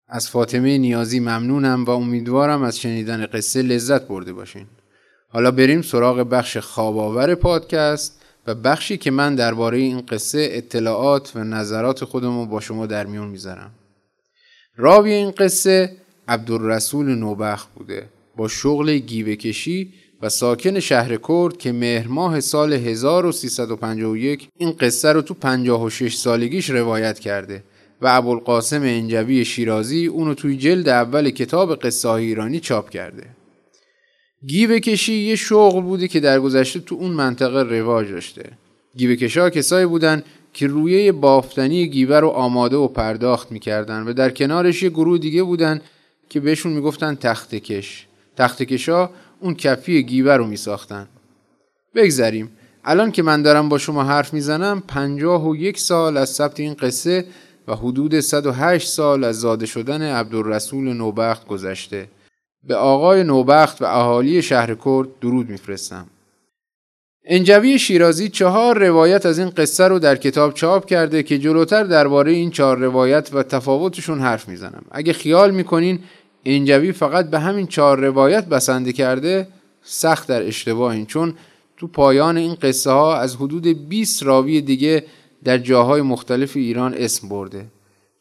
از 0.07 0.29
فاطمه 0.29 0.77
نیازی 0.77 1.19
ممنونم 1.19 1.83
و 1.85 1.89
امیدوارم 1.89 2.63
از 2.63 2.79
شنیدن 2.79 3.25
قصه 3.25 3.61
لذت 3.61 4.07
برده 4.07 4.33
باشین. 4.33 4.65
حالا 5.27 5.51
بریم 5.51 5.81
سراغ 5.81 6.19
بخش 6.19 6.57
خواباور 6.57 7.35
پادکست 7.35 8.21
و 8.47 8.55
بخشی 8.55 8.97
که 8.97 9.11
من 9.11 9.35
درباره 9.35 9.77
این 9.77 10.01
قصه 10.01 10.49
اطلاعات 10.51 11.31
و 11.35 11.43
نظرات 11.43 12.05
خودم 12.05 12.39
رو 12.39 12.45
با 12.45 12.59
شما 12.59 12.85
در 12.85 13.05
میون 13.05 13.27
می‌ذارم. 13.27 13.71
راوی 14.75 15.13
این 15.13 15.31
قصه 15.31 15.97
عبدالرسول 16.29 17.15
نوبخت 17.15 17.69
بوده 17.75 18.05
با 18.37 18.47
شغل 18.47 18.97
گیوه 18.97 19.35
و 20.21 20.29
ساکن 20.29 20.79
شهر 20.79 21.17
کرد 21.27 21.57
که 21.57 21.71
مهر 21.71 22.07
ماه 22.07 22.39
سال 22.39 22.73
1351 22.73 24.47
این 24.57 24.71
قصه 24.71 25.11
رو 25.11 25.21
تو 25.21 25.33
56 25.33 26.15
سالگیش 26.15 26.69
روایت 26.69 27.19
کرده 27.19 27.63
و 28.01 28.07
ابوالقاسم 28.07 28.81
انجوی 28.81 29.45
شیرازی 29.45 30.05
اونو 30.05 30.33
توی 30.33 30.57
جلد 30.57 30.89
اول 30.89 31.29
کتاب 31.29 31.75
قصه 31.75 32.09
ایرانی 32.09 32.59
چاپ 32.59 32.89
کرده. 32.89 33.23
گیوه 34.47 34.79
کشی 34.79 35.13
یه 35.13 35.35
شغل 35.35 35.81
بوده 35.81 36.07
که 36.07 36.19
در 36.19 36.39
گذشته 36.39 36.79
تو 36.79 36.95
اون 36.95 37.11
منطقه 37.11 37.63
رواج 37.63 38.11
داشته. 38.11 38.51
گیوه 38.97 39.15
کشا 39.15 39.49
کسایی 39.49 39.85
بودن 39.85 40.23
که 40.53 40.67
رویه 40.67 41.11
بافتنی 41.11 41.87
گیوه 41.87 42.19
رو 42.19 42.27
آماده 42.27 42.75
و 42.75 42.87
پرداخت 42.87 43.51
می‌کردن 43.51 44.03
و 44.03 44.13
در 44.13 44.29
کنارش 44.29 44.83
یه 44.83 44.89
گروه 44.89 45.17
دیگه 45.17 45.43
بودن 45.43 45.81
که 46.29 46.39
بهشون 46.39 46.73
می‌گفتن 46.73 47.15
تخت 47.15 47.55
کش. 47.55 48.07
تخت 48.37 48.63
کشا 48.63 49.09
اون 49.39 49.55
کفی 49.55 50.03
گیوه 50.03 50.33
رو 50.33 50.47
میساختن. 50.47 51.07
بگذریم. 51.95 52.51
الان 52.85 53.11
که 53.11 53.23
من 53.23 53.41
دارم 53.41 53.69
با 53.69 53.77
شما 53.77 54.03
حرف 54.03 54.33
می‌زنم 54.33 54.83
پنجاه 54.87 55.49
و 55.49 55.55
یک 55.55 55.79
سال 55.79 56.17
از 56.17 56.29
ثبت 56.29 56.59
این 56.59 56.73
قصه 56.73 57.25
و 57.67 57.75
حدود 57.75 58.19
108 58.19 58.87
سال 58.87 59.23
از 59.23 59.39
زاده 59.39 59.65
شدن 59.65 60.01
عبدالرسول 60.01 60.93
نوبخت 60.93 61.47
گذشته. 61.47 62.07
به 62.63 62.75
آقای 62.75 63.23
نوبخت 63.23 63.81
و 63.81 63.85
اهالی 63.85 64.41
شهر 64.41 64.75
کرد 64.75 65.19
درود 65.21 65.49
میفرستم. 65.49 66.07
انجوی 67.25 67.79
شیرازی 67.79 68.29
چهار 68.29 68.87
روایت 68.87 69.25
از 69.25 69.39
این 69.39 69.49
قصه 69.49 69.87
رو 69.87 69.99
در 69.99 70.15
کتاب 70.15 70.53
چاپ 70.53 70.85
کرده 70.85 71.23
که 71.23 71.39
جلوتر 71.39 71.83
درباره 71.83 72.31
این 72.31 72.51
چهار 72.51 72.77
روایت 72.77 73.29
و 73.33 73.43
تفاوتشون 73.43 74.19
حرف 74.19 74.49
می‌زنم. 74.49 74.85
اگه 74.91 75.13
خیال 75.13 75.51
می‌کنین 75.51 75.99
اینجوی 76.43 76.91
فقط 76.91 77.29
به 77.29 77.39
همین 77.39 77.67
چهار 77.67 77.99
روایت 77.99 78.45
بسنده 78.45 78.93
کرده 78.93 79.47
سخت 79.83 80.27
در 80.27 80.47
اشتباهین 80.47 81.05
چون 81.05 81.33
تو 81.77 81.87
پایان 81.87 82.37
این 82.37 82.55
قصه 82.55 82.91
ها 82.91 83.17
از 83.17 83.35
حدود 83.35 83.89
20 83.89 84.23
راوی 84.23 84.61
دیگه 84.61 85.05
در 85.43 85.57
جاهای 85.57 86.01
مختلف 86.01 86.55
ایران 86.55 86.93
اسم 86.93 87.29
برده 87.29 87.65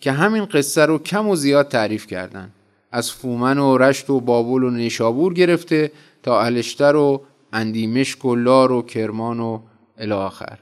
که 0.01 0.13
همین 0.13 0.45
قصه 0.45 0.87
رو 0.87 0.99
کم 0.99 1.29
و 1.29 1.37
زیاد 1.37 1.69
تعریف 1.69 2.07
کردن. 2.07 2.51
از 2.93 3.13
فومن 3.13 3.59
و 3.59 3.79
رشت 3.79 4.11
و 4.11 4.21
بابل 4.21 4.63
و 4.63 4.71
نیشابور 4.71 5.35
گرفته 5.35 5.93
تا 6.23 6.43
الشتر 6.43 6.97
و 6.97 7.23
اندیمشک 7.53 8.25
و 8.25 8.37
لار 8.37 8.73
و 8.73 8.83
کرمان 8.83 9.41
و 9.41 9.61
الاخر 9.99 10.59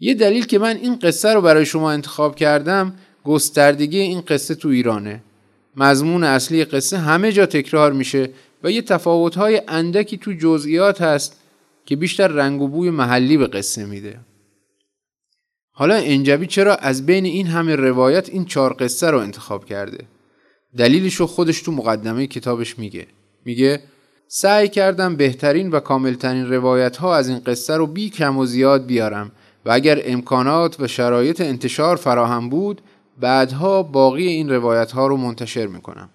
یه 0.00 0.14
دلیل 0.14 0.46
که 0.46 0.58
من 0.58 0.76
این 0.76 0.98
قصه 0.98 1.34
رو 1.34 1.40
برای 1.40 1.66
شما 1.66 1.90
انتخاب 1.90 2.36
کردم 2.36 2.94
گستردگی 3.24 3.98
این 3.98 4.20
قصه 4.20 4.54
تو 4.54 4.68
ایرانه. 4.68 5.22
مضمون 5.80 6.24
اصلی 6.24 6.64
قصه 6.64 6.98
همه 6.98 7.32
جا 7.32 7.46
تکرار 7.46 7.92
میشه 7.92 8.30
و 8.64 8.70
یه 8.70 8.82
تفاوت‌های 8.82 9.62
اندکی 9.68 10.16
تو 10.16 10.32
جزئیات 10.32 11.02
هست 11.02 11.40
که 11.86 11.96
بیشتر 11.96 12.28
رنگ 12.28 12.62
و 12.62 12.68
بوی 12.68 12.90
محلی 12.90 13.36
به 13.36 13.46
قصه 13.46 13.86
میده. 13.86 14.20
حالا 15.72 15.94
انجبی 15.94 16.46
چرا 16.46 16.74
از 16.74 17.06
بین 17.06 17.24
این 17.24 17.46
همه 17.46 17.76
روایت 17.76 18.28
این 18.28 18.44
چهار 18.44 18.76
قصه 18.78 19.10
رو 19.10 19.18
انتخاب 19.18 19.64
کرده؟ 19.64 20.04
دلیلش 20.76 21.14
رو 21.14 21.26
خودش 21.26 21.62
تو 21.62 21.72
مقدمه 21.72 22.26
کتابش 22.26 22.78
میگه 22.78 23.06
میگه 23.44 23.82
سعی 24.28 24.68
کردم 24.68 25.16
بهترین 25.16 25.70
و 25.70 25.80
کاملترین 25.80 26.50
روایت 26.50 26.96
ها 26.96 27.16
از 27.16 27.28
این 27.28 27.38
قصه 27.38 27.76
رو 27.76 27.86
بی 27.86 28.10
کم 28.10 28.38
و 28.38 28.46
زیاد 28.46 28.86
بیارم 28.86 29.32
و 29.66 29.70
اگر 29.70 30.02
امکانات 30.04 30.80
و 30.80 30.86
شرایط 30.86 31.40
انتشار 31.40 31.96
فراهم 31.96 32.48
بود 32.48 32.80
بعدها 33.20 33.82
باقی 33.82 34.26
این 34.26 34.50
روایت 34.50 34.92
ها 34.92 35.06
رو 35.06 35.16
منتشر 35.16 35.66
می‌کنم. 35.66 36.08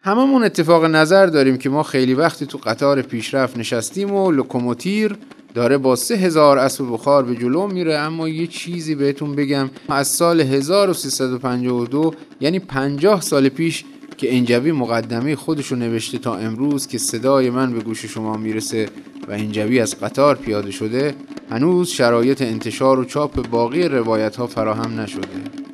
هممون 0.00 0.44
اتفاق 0.44 0.84
نظر 0.84 1.26
داریم 1.26 1.56
که 1.56 1.68
ما 1.68 1.82
خیلی 1.82 2.14
وقتی 2.14 2.46
تو 2.46 2.58
قطار 2.58 3.02
پیشرفت 3.02 3.58
نشستیم 3.58 4.12
و 4.14 4.30
لوکوموتیر 4.30 5.16
داره 5.54 5.78
با 5.78 5.96
سه 5.96 6.14
هزار 6.14 6.58
اسب 6.58 6.84
بخار 6.92 7.22
به 7.24 7.36
جلو 7.36 7.66
میره 7.66 7.94
اما 7.94 8.28
یه 8.28 8.46
چیزی 8.46 8.94
بهتون 8.94 9.36
بگم. 9.36 9.70
از 9.88 10.08
سال 10.08 10.40
1352 10.40 12.14
یعنی 12.40 12.58
50 12.58 13.20
سال 13.20 13.48
پیش 13.48 13.84
که 14.16 14.36
انجوی 14.36 14.72
مقدمه 14.72 15.36
خودشو 15.36 15.76
نوشته 15.76 16.18
تا 16.18 16.36
امروز 16.36 16.86
که 16.86 16.98
صدای 16.98 17.50
من 17.50 17.72
به 17.72 17.80
گوش 17.80 18.04
شما 18.04 18.36
می‌رسه 18.36 18.88
و 19.28 19.32
انجوی 19.32 19.80
از 19.80 20.00
قطار 20.00 20.36
پیاده 20.36 20.70
شده 20.70 21.14
هنوز 21.50 21.88
شرایط 21.88 22.42
انتشار 22.42 22.98
و 22.98 23.04
چاپ 23.04 23.48
باقی 23.48 23.88
روایت 23.88 24.36
ها 24.36 24.46
فراهم 24.46 25.00
نشده. 25.00 25.64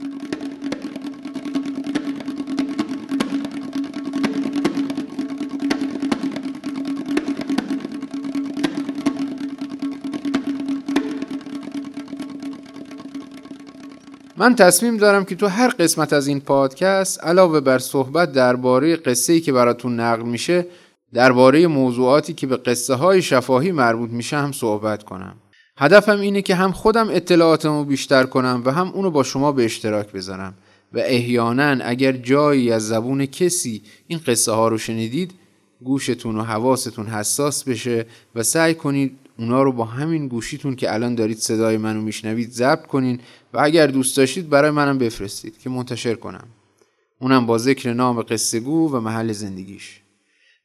من 14.41 14.55
تصمیم 14.55 14.97
دارم 14.97 15.25
که 15.25 15.35
تو 15.35 15.47
هر 15.47 15.69
قسمت 15.69 16.13
از 16.13 16.27
این 16.27 16.41
پادکست 16.41 17.25
علاوه 17.25 17.61
بر 17.61 17.79
صحبت 17.79 18.33
درباره 18.33 18.97
قصه 18.97 19.33
ای 19.33 19.41
که 19.41 19.53
براتون 19.53 20.01
نقل 20.01 20.23
میشه 20.23 20.67
درباره 21.13 21.67
موضوعاتی 21.67 22.35
که 22.35 22.47
به 22.47 22.57
قصه 22.57 22.95
های 22.95 23.23
شفاهی 23.23 23.73
مربوط 23.73 24.11
میشه 24.11 24.37
هم 24.37 24.53
صحبت 24.53 25.03
کنم. 25.03 25.37
هدفم 25.81 26.21
اینه 26.21 26.43
که 26.43 26.55
هم 26.55 26.73
خودم 26.73 27.09
اطلاعاتمو 27.11 27.85
بیشتر 27.85 28.25
کنم 28.25 28.62
و 28.64 28.71
هم 28.73 28.88
اونو 28.88 29.11
با 29.11 29.23
شما 29.23 29.53
به 29.53 29.64
اشتراک 29.64 30.12
بذارم. 30.12 30.55
و 30.93 30.99
احیانا 30.99 31.85
اگر 31.85 32.12
جایی 32.12 32.73
از 32.73 32.88
زبون 32.88 33.27
کسی 33.27 33.83
این 34.07 34.21
قصه 34.27 34.53
ها 34.53 34.69
رو 34.69 34.79
شنیدید 34.79 35.33
گوشتون 35.85 36.37
و 36.37 36.43
حواستون 36.43 37.07
حساس 37.07 37.64
بشه 37.64 38.07
و 38.35 38.43
سعی 38.43 38.75
کنید 38.75 39.19
اونا 39.38 39.62
رو 39.62 39.73
با 39.73 39.85
همین 39.85 40.29
گوشیتون 40.29 40.77
که 40.77 40.95
الان 40.95 41.14
دارید 41.14 41.38
صدای 41.38 41.77
منو 41.77 42.01
میشنوید 42.01 42.51
ضبط 42.51 42.87
کنین 42.87 43.21
و 43.55 43.61
اگر 43.61 43.87
دوست 43.87 44.16
داشتید 44.16 44.49
برای 44.49 44.71
منم 44.71 44.99
بفرستید 44.99 45.59
که 45.59 45.71
منتشر 45.71 46.14
کنم. 46.14 46.47
اونم 47.19 47.47
با 47.47 47.59
ذکر 47.59 47.93
نام 47.93 48.23
قصه 48.23 48.61
گو 48.61 48.93
و 48.93 49.01
محل 49.01 49.33
زندگیش. 49.33 50.00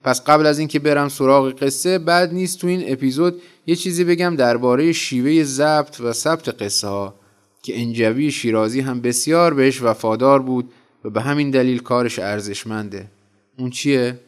پس 0.05 0.23
قبل 0.23 0.45
از 0.45 0.59
اینکه 0.59 0.79
برم 0.79 1.09
سراغ 1.09 1.63
قصه 1.63 1.97
بعد 1.97 2.33
نیست 2.33 2.59
تو 2.59 2.67
این 2.67 2.83
اپیزود 2.87 3.41
یه 3.67 3.75
چیزی 3.75 4.03
بگم 4.03 4.35
درباره 4.35 4.91
شیوه 4.91 5.43
ضبط 5.43 6.01
و 6.01 6.13
ثبت 6.13 6.61
قصه 6.61 6.87
ها 6.87 7.15
که 7.63 7.81
انجوی 7.81 8.31
شیرازی 8.31 8.81
هم 8.81 9.01
بسیار 9.01 9.53
بهش 9.53 9.81
وفادار 9.81 10.41
بود 10.41 10.71
و 11.05 11.09
به 11.09 11.21
همین 11.21 11.51
دلیل 11.51 11.79
کارش 11.79 12.19
ارزشمنده. 12.19 13.07
اون 13.57 13.69
چیه؟ 13.69 14.19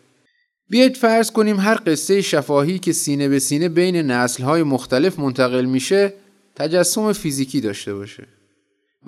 بیاید 0.69 0.97
فرض 0.97 1.31
کنیم 1.31 1.59
هر 1.59 1.79
قصه 1.85 2.21
شفاهی 2.21 2.79
که 2.79 2.91
سینه 2.91 3.29
به 3.29 3.39
سینه 3.39 3.69
بین 3.69 3.95
نسلهای 3.95 4.63
مختلف 4.63 5.19
منتقل 5.19 5.65
میشه 5.65 6.13
تجسم 6.55 7.13
فیزیکی 7.13 7.61
داشته 7.61 7.93
باشه. 7.93 8.27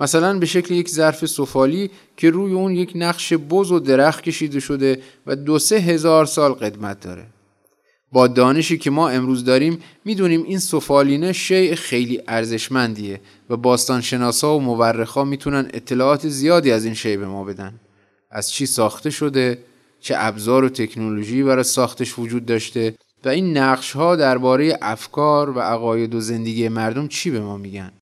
مثلا 0.00 0.38
به 0.38 0.46
شکل 0.46 0.74
یک 0.74 0.88
ظرف 0.88 1.26
سفالی 1.26 1.90
که 2.16 2.30
روی 2.30 2.52
اون 2.52 2.74
یک 2.74 2.92
نقش 2.94 3.32
بز 3.32 3.72
و 3.72 3.78
درخت 3.78 4.24
کشیده 4.24 4.60
شده 4.60 5.02
و 5.26 5.36
دو 5.36 5.58
سه 5.58 5.76
هزار 5.76 6.26
سال 6.26 6.52
قدمت 6.52 7.00
داره. 7.00 7.26
با 8.12 8.26
دانشی 8.26 8.78
که 8.78 8.90
ما 8.90 9.08
امروز 9.08 9.44
داریم 9.44 9.78
می‌دونیم 10.04 10.42
این 10.42 10.58
سفالینه 10.58 11.32
شیء 11.32 11.74
خیلی 11.74 12.22
ارزشمندیه 12.28 13.20
و 13.50 13.56
باستانشناسا 13.56 14.56
و 14.56 14.60
مورخا 14.60 15.24
می‌تونن 15.24 15.70
اطلاعات 15.74 16.28
زیادی 16.28 16.72
از 16.72 16.84
این 16.84 16.94
شیء 16.94 17.16
به 17.16 17.26
ما 17.26 17.44
بدن. 17.44 17.80
از 18.30 18.50
چی 18.50 18.66
ساخته 18.66 19.10
شده 19.10 19.58
چه 20.00 20.14
ابزار 20.18 20.64
و 20.64 20.68
تکنولوژی 20.68 21.42
برای 21.42 21.64
ساختش 21.64 22.18
وجود 22.18 22.46
داشته 22.46 22.94
و 23.24 23.28
این 23.28 23.58
نقش 23.58 23.92
ها 23.92 24.16
درباره 24.16 24.78
افکار 24.82 25.50
و 25.50 25.60
عقاید 25.60 26.14
و 26.14 26.20
زندگی 26.20 26.68
مردم 26.68 27.08
چی 27.08 27.30
به 27.30 27.40
ما 27.40 27.56
میگن؟ 27.56 27.92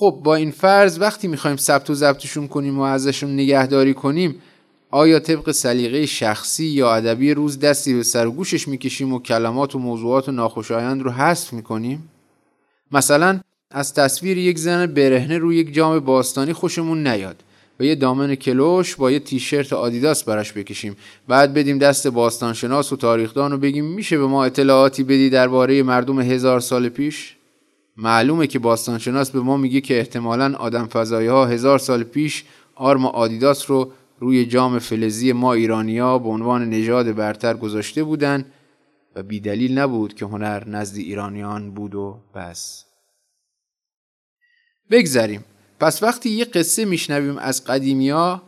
خب 0.00 0.20
با 0.24 0.34
این 0.34 0.50
فرض 0.50 0.98
وقتی 0.98 1.28
می‌خوایم 1.28 1.56
ثبت 1.56 1.90
و 1.90 1.94
ضبطشون 1.94 2.48
کنیم 2.48 2.78
و 2.78 2.82
ازشون 2.82 3.34
نگهداری 3.34 3.94
کنیم 3.94 4.34
آیا 4.90 5.18
طبق 5.20 5.50
سلیقه 5.50 6.06
شخصی 6.06 6.64
یا 6.64 6.94
ادبی 6.94 7.34
روز 7.34 7.58
دستی 7.58 7.94
به 7.94 8.02
سر 8.02 8.26
و 8.26 8.30
گوشش 8.30 8.68
می‌کشیم 8.68 9.12
و 9.12 9.18
کلمات 9.18 9.74
و 9.74 9.78
موضوعات 9.78 10.28
و 10.28 10.32
ناخوشایند 10.32 11.02
رو 11.02 11.10
حذف 11.10 11.52
می‌کنیم؟ 11.52 12.08
مثلا 12.92 13.40
از 13.70 13.94
تصویر 13.94 14.38
یک 14.38 14.58
زن 14.58 14.86
برهنه 14.86 15.38
روی 15.38 15.56
یک 15.56 15.74
جام 15.74 15.98
باستانی 15.98 16.52
خوشمون 16.52 17.06
نیاد. 17.06 17.42
و 17.80 17.84
یه 17.84 17.94
دامن 17.94 18.34
کلوش 18.34 18.96
با 18.96 19.10
یه 19.10 19.18
تیشرت 19.18 19.72
آدیداس 19.72 20.24
براش 20.24 20.52
بکشیم. 20.52 20.96
بعد 21.28 21.54
بدیم 21.54 21.78
دست 21.78 22.06
باستانشناس 22.06 22.92
و 22.92 22.96
تاریخدان 22.96 23.52
و 23.52 23.58
بگیم 23.58 23.84
میشه 23.84 24.18
به 24.18 24.26
ما 24.26 24.44
اطلاعاتی 24.44 25.02
بدی 25.02 25.30
درباره 25.30 25.82
مردم 25.82 26.20
هزار 26.20 26.60
سال 26.60 26.88
پیش؟ 26.88 27.36
معلومه 28.00 28.46
که 28.46 28.58
باستانشناس 28.58 29.30
به 29.30 29.40
ما 29.40 29.56
میگه 29.56 29.80
که 29.80 29.98
احتمالا 29.98 30.56
آدم 30.56 30.86
فضایی 30.86 31.28
ها 31.28 31.46
هزار 31.46 31.78
سال 31.78 32.02
پیش 32.02 32.44
آرم 32.74 33.06
آدیداس 33.06 33.70
رو 33.70 33.92
روی 34.20 34.46
جام 34.46 34.78
فلزی 34.78 35.32
ما 35.32 35.52
ایرانیا 35.52 36.18
به 36.18 36.28
عنوان 36.28 36.70
نژاد 36.70 37.12
برتر 37.12 37.54
گذاشته 37.54 38.04
بودن 38.04 38.44
و 39.16 39.22
بیدلیل 39.22 39.78
نبود 39.78 40.14
که 40.14 40.24
هنر 40.24 40.68
نزد 40.68 40.96
ایرانیان 40.96 41.70
بود 41.70 41.94
و 41.94 42.18
بس. 42.34 42.84
بگذریم. 44.90 45.44
پس 45.80 46.02
وقتی 46.02 46.30
یه 46.30 46.44
قصه 46.44 46.84
میشنویم 46.84 47.38
از 47.38 47.64
قدیمیا 47.64 48.42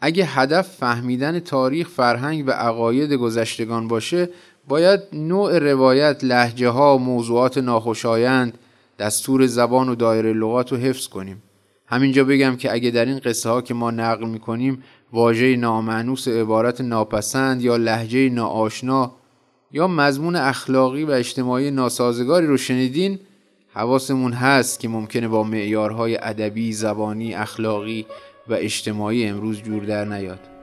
اگه 0.00 0.24
هدف 0.24 0.68
فهمیدن 0.68 1.40
تاریخ 1.40 1.88
فرهنگ 1.88 2.44
و 2.46 2.50
عقاید 2.50 3.12
گذشتگان 3.12 3.88
باشه 3.88 4.28
باید 4.68 5.00
نوع 5.12 5.58
روایت 5.58 6.24
لحجه 6.24 6.68
ها 6.68 6.98
موضوعات 6.98 7.58
ناخوشایند 7.58 8.58
دستور 8.98 9.46
زبان 9.46 9.88
و 9.88 9.94
دایره 9.94 10.32
لغات 10.32 10.72
رو 10.72 10.78
حفظ 10.78 11.08
کنیم 11.08 11.42
همینجا 11.86 12.24
بگم 12.24 12.56
که 12.56 12.72
اگه 12.72 12.90
در 12.90 13.04
این 13.04 13.18
قصه 13.18 13.50
ها 13.50 13.62
که 13.62 13.74
ما 13.74 13.90
نقل 13.90 14.28
می‌کنیم 14.28 14.82
واژه 15.12 15.56
نامعنوس 15.56 16.28
عبارت 16.28 16.80
ناپسند 16.80 17.62
یا 17.62 17.76
لحجه 17.76 18.28
ناآشنا 18.28 19.12
یا 19.72 19.88
مضمون 19.88 20.36
اخلاقی 20.36 21.04
و 21.04 21.10
اجتماعی 21.10 21.70
ناسازگاری 21.70 22.46
رو 22.46 22.56
شنیدین 22.56 23.18
حواسمون 23.72 24.32
هست 24.32 24.80
که 24.80 24.88
ممکنه 24.88 25.28
با 25.28 25.42
معیارهای 25.42 26.18
ادبی، 26.22 26.72
زبانی، 26.72 27.34
اخلاقی 27.34 28.06
و 28.48 28.54
اجتماعی 28.54 29.26
امروز 29.26 29.62
جور 29.62 29.84
در 29.84 30.04
نیاد. 30.04 30.53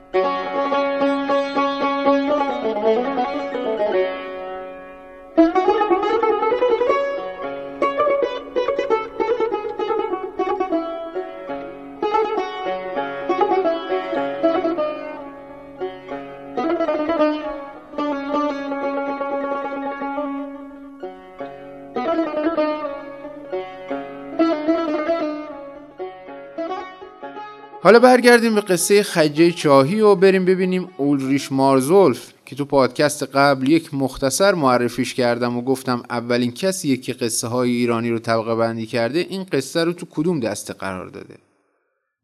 حالا 27.92 28.00
برگردیم 28.00 28.56
به 28.56 28.62
قصه 28.62 29.04
خجه 29.04 29.52
چاهی 29.52 30.02
و 30.02 30.16
بریم 30.16 30.46
ببینیم 30.46 30.90
اولریش 30.98 31.52
مارزولف 31.52 32.34
که 32.46 32.56
تو 32.56 32.66
پادکست 32.66 33.24
قبل 33.24 33.70
یک 33.70 33.94
مختصر 33.94 34.54
معرفیش 34.54 35.14
کردم 35.14 35.58
و 35.58 35.62
گفتم 35.62 36.04
اولین 36.10 36.52
کسیه 36.52 36.98
که 36.98 37.14
قصه 37.14 37.48
های 37.48 37.72
ایرانی 37.72 38.10
رو 38.10 38.20
طبقه 38.20 38.56
بندی 38.56 38.86
کرده 38.86 39.20
این 39.20 39.44
قصه 39.44 39.84
رو 39.84 39.94
تو 39.94 40.06
کدوم 40.10 40.40
دسته 40.40 40.74
قرار 40.74 41.08
داده؟ 41.08 41.36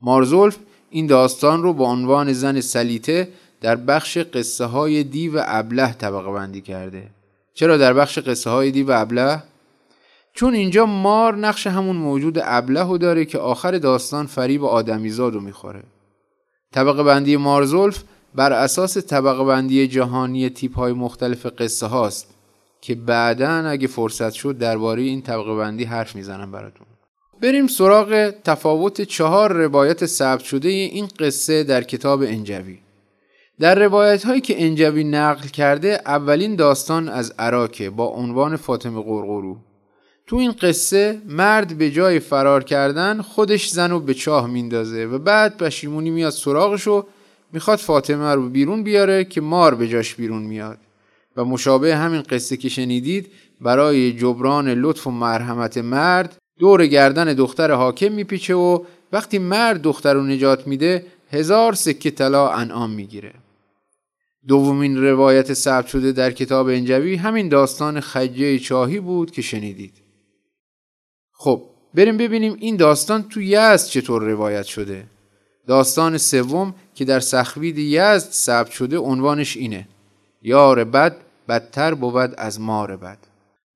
مارزولف 0.01 0.57
این 0.89 1.07
داستان 1.07 1.63
رو 1.63 1.73
با 1.73 1.85
عنوان 1.85 2.33
زن 2.33 2.61
سلیته 2.61 3.27
در 3.61 3.75
بخش 3.75 4.17
قصه 4.17 4.65
های 4.65 5.03
دی 5.03 5.29
و 5.29 5.43
ابله 5.45 5.93
طبقه 5.93 6.31
بندی 6.31 6.61
کرده. 6.61 7.03
چرا 7.53 7.77
در 7.77 7.93
بخش 7.93 8.19
قصه 8.19 8.49
های 8.49 8.71
دی 8.71 8.83
و 8.83 8.91
ابله؟ 8.91 9.43
چون 10.37 10.53
اینجا 10.53 10.85
مار 10.85 11.35
نقش 11.35 11.67
همون 11.67 11.95
موجود 11.95 12.39
ابله 12.43 12.97
داره 12.97 13.25
که 13.25 13.37
آخر 13.37 13.77
داستان 13.77 14.25
فریب 14.25 14.65
آدمیزاد 14.65 15.33
رو 15.33 15.41
می‌خوره. 15.41 15.83
طبقه 16.71 17.03
بندی 17.03 17.37
مارزولف 17.37 18.03
بر 18.35 18.53
اساس 18.53 18.97
طبقه 18.97 19.43
بندی 19.43 19.87
جهانی 19.87 20.49
تیپ 20.49 20.75
های 20.75 20.93
مختلف 20.93 21.45
قصه 21.45 21.85
هاست 21.85 22.35
که 22.81 22.95
بعدا 22.95 23.49
اگه 23.49 23.87
فرصت 23.87 24.31
شد 24.31 24.57
درباره 24.57 25.01
این 25.01 25.21
طبقه 25.21 25.55
بندی 25.55 25.83
حرف 25.83 26.15
می‌زنم 26.15 26.51
براتون. 26.51 26.87
بریم 27.41 27.67
سراغ 27.67 28.33
تفاوت 28.43 29.01
چهار 29.01 29.53
روایت 29.53 30.05
ثبت 30.05 30.43
شده 30.43 30.69
این 30.69 31.07
قصه 31.19 31.63
در 31.63 31.83
کتاب 31.83 32.21
انجوی. 32.21 32.77
در 33.59 33.75
روایت 33.79 34.25
هایی 34.25 34.41
که 34.41 34.65
انجوی 34.65 35.03
نقل 35.03 35.47
کرده 35.47 36.01
اولین 36.05 36.55
داستان 36.55 37.09
از 37.09 37.33
عراکه 37.39 37.89
با 37.89 38.05
عنوان 38.05 38.55
فاطمه 38.55 39.03
قرقرو 39.03 39.57
تو 40.27 40.35
این 40.35 40.51
قصه 40.51 41.21
مرد 41.25 41.77
به 41.77 41.91
جای 41.91 42.19
فرار 42.19 42.63
کردن 42.63 43.21
خودش 43.21 43.69
زن 43.69 43.91
رو 43.91 43.99
به 43.99 44.13
چاه 44.13 44.47
میندازه 44.47 45.05
و 45.05 45.17
بعد 45.17 45.57
پشیمونی 45.57 46.09
میاد 46.09 46.31
سراغش 46.31 46.87
و 46.87 47.05
می‌خواد 47.53 47.79
فاطمه 47.79 48.33
رو 48.33 48.49
بیرون 48.49 48.83
بیاره 48.83 49.23
که 49.23 49.41
مار 49.41 49.75
به 49.75 49.87
جاش 49.87 50.15
بیرون 50.15 50.43
میاد. 50.43 50.77
و 51.37 51.45
مشابه 51.45 51.95
همین 51.95 52.21
قصه 52.21 52.57
که 52.57 52.69
شنیدید 52.69 53.31
برای 53.61 54.13
جبران 54.13 54.69
لطف 54.69 55.07
و 55.07 55.11
مرحمت 55.11 55.77
مرد 55.77 56.37
دور 56.59 56.87
گردن 56.87 57.33
دختر 57.33 57.71
حاکم 57.71 58.11
میپیچه 58.11 58.55
و 58.55 58.83
وقتی 59.11 59.37
مرد 59.39 59.81
دختر 59.81 60.13
رو 60.13 60.23
نجات 60.23 60.67
میده 60.67 61.05
هزار 61.31 61.73
سکه 61.73 62.11
طلا 62.11 62.49
انعام 62.49 62.89
می‌گیره. 62.89 63.33
دومین 64.47 64.97
روایت 64.97 65.53
ثبت 65.53 65.87
شده 65.87 66.11
در 66.11 66.31
کتاب 66.31 66.67
انجوی 66.67 67.15
همین 67.15 67.49
داستان 67.49 67.99
خجه 67.99 68.59
چاهی 68.59 68.99
بود 68.99 69.31
که 69.31 69.41
شنیدید. 69.41 70.06
خب 71.39 71.61
بریم 71.93 72.17
ببینیم 72.17 72.57
این 72.59 72.75
داستان 72.75 73.23
تو 73.23 73.41
یزد 73.41 73.87
چطور 73.87 74.23
روایت 74.23 74.65
شده. 74.65 75.03
داستان 75.67 76.17
سوم 76.17 76.75
که 76.95 77.05
در 77.05 77.19
سخوید 77.19 77.77
یزد 77.77 78.29
ثبت 78.31 78.71
شده 78.71 78.97
عنوانش 78.97 79.57
اینه. 79.57 79.87
یار 80.41 80.83
بد 80.83 81.15
بدتر 81.49 81.93
بود 81.93 82.35
از 82.37 82.61
مار 82.61 82.97
بد. 82.97 83.17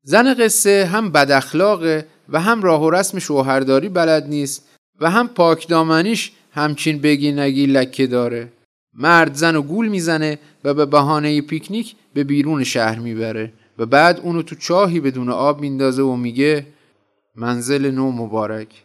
زن 0.03 0.33
قصه 0.33 0.85
هم 0.85 1.11
بد 1.11 1.31
اخلاقه 1.31 2.05
و 2.29 2.39
هم 2.39 2.61
راه 2.63 2.83
و 2.83 2.89
رسم 2.89 3.19
شوهرداری 3.19 3.89
بلد 3.89 4.27
نیست 4.27 4.67
و 5.01 5.09
هم 5.09 5.27
پاکدامنیش 5.27 6.31
همچین 6.51 7.01
بگی 7.01 7.31
نگی 7.31 7.65
لکه 7.65 8.07
داره. 8.07 8.51
مرد 8.93 9.33
زن 9.33 9.55
و 9.55 9.61
گول 9.61 9.87
می‌زنه 9.87 10.39
و 10.63 10.73
به 10.73 10.85
بهانه 10.85 11.41
پیکنیک 11.41 11.95
به 12.13 12.23
بیرون 12.23 12.63
شهر 12.63 12.99
می‌بره 12.99 13.53
و 13.77 13.85
بعد 13.85 14.19
اونو 14.19 14.41
تو 14.41 14.55
چاهی 14.55 14.99
بدون 14.99 15.29
آب 15.29 15.61
میندازه 15.61 16.03
و 16.03 16.15
میگه 16.15 16.65
منزل 17.35 17.91
نو 17.91 18.11
مبارک. 18.11 18.83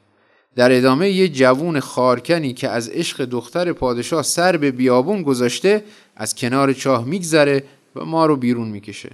در 0.57 0.73
ادامه 0.73 1.11
یه 1.11 1.29
جوون 1.29 1.81
خارکنی 1.81 2.53
که 2.55 2.69
از 2.69 2.89
عشق 2.89 3.25
دختر 3.25 3.73
پادشاه 3.73 4.23
سر 4.23 4.57
به 4.57 4.71
بیابون 4.71 5.23
گذاشته 5.23 5.85
از 6.17 6.35
کنار 6.35 6.73
چاه 6.73 7.05
میگذره 7.05 7.65
و 7.97 8.05
ما 8.05 8.27
رو 8.27 8.37
بیرون 8.37 8.69
می‌کشه. 8.69 9.11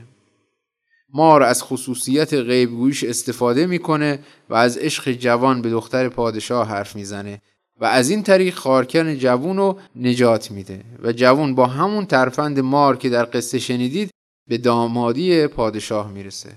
مار 1.14 1.42
از 1.42 1.62
خصوصیت 1.62 2.34
غیبگویش 2.34 3.04
استفاده 3.04 3.66
می‌کنه 3.66 4.18
و 4.50 4.54
از 4.54 4.78
عشق 4.78 5.12
جوان 5.12 5.62
به 5.62 5.70
دختر 5.70 6.08
پادشاه 6.08 6.68
حرف 6.68 6.96
می‌زنه 6.96 7.42
و 7.80 7.84
از 7.84 8.10
این 8.10 8.22
طریق 8.22 8.54
خارکن 8.54 9.18
جوون 9.18 9.56
رو 9.56 9.78
نجات 9.96 10.50
میده 10.50 10.80
و 11.02 11.12
جوون 11.12 11.54
با 11.54 11.66
همون 11.66 12.06
ترفند 12.06 12.60
مار 12.60 12.96
که 12.96 13.08
در 13.08 13.28
قصه 13.32 13.58
شنیدید 13.58 14.10
به 14.48 14.58
دامادی 14.58 15.46
پادشاه 15.46 16.12
می‌رسه. 16.12 16.52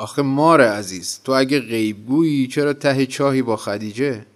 آخه 0.00 0.22
مار 0.22 0.60
عزیز 0.60 1.20
تو 1.24 1.32
اگه 1.32 1.60
غیبگویی 1.60 2.46
چرا 2.46 2.72
ته 2.72 3.06
چاهی 3.06 3.42
با 3.42 3.56
خدیجه؟ 3.56 4.26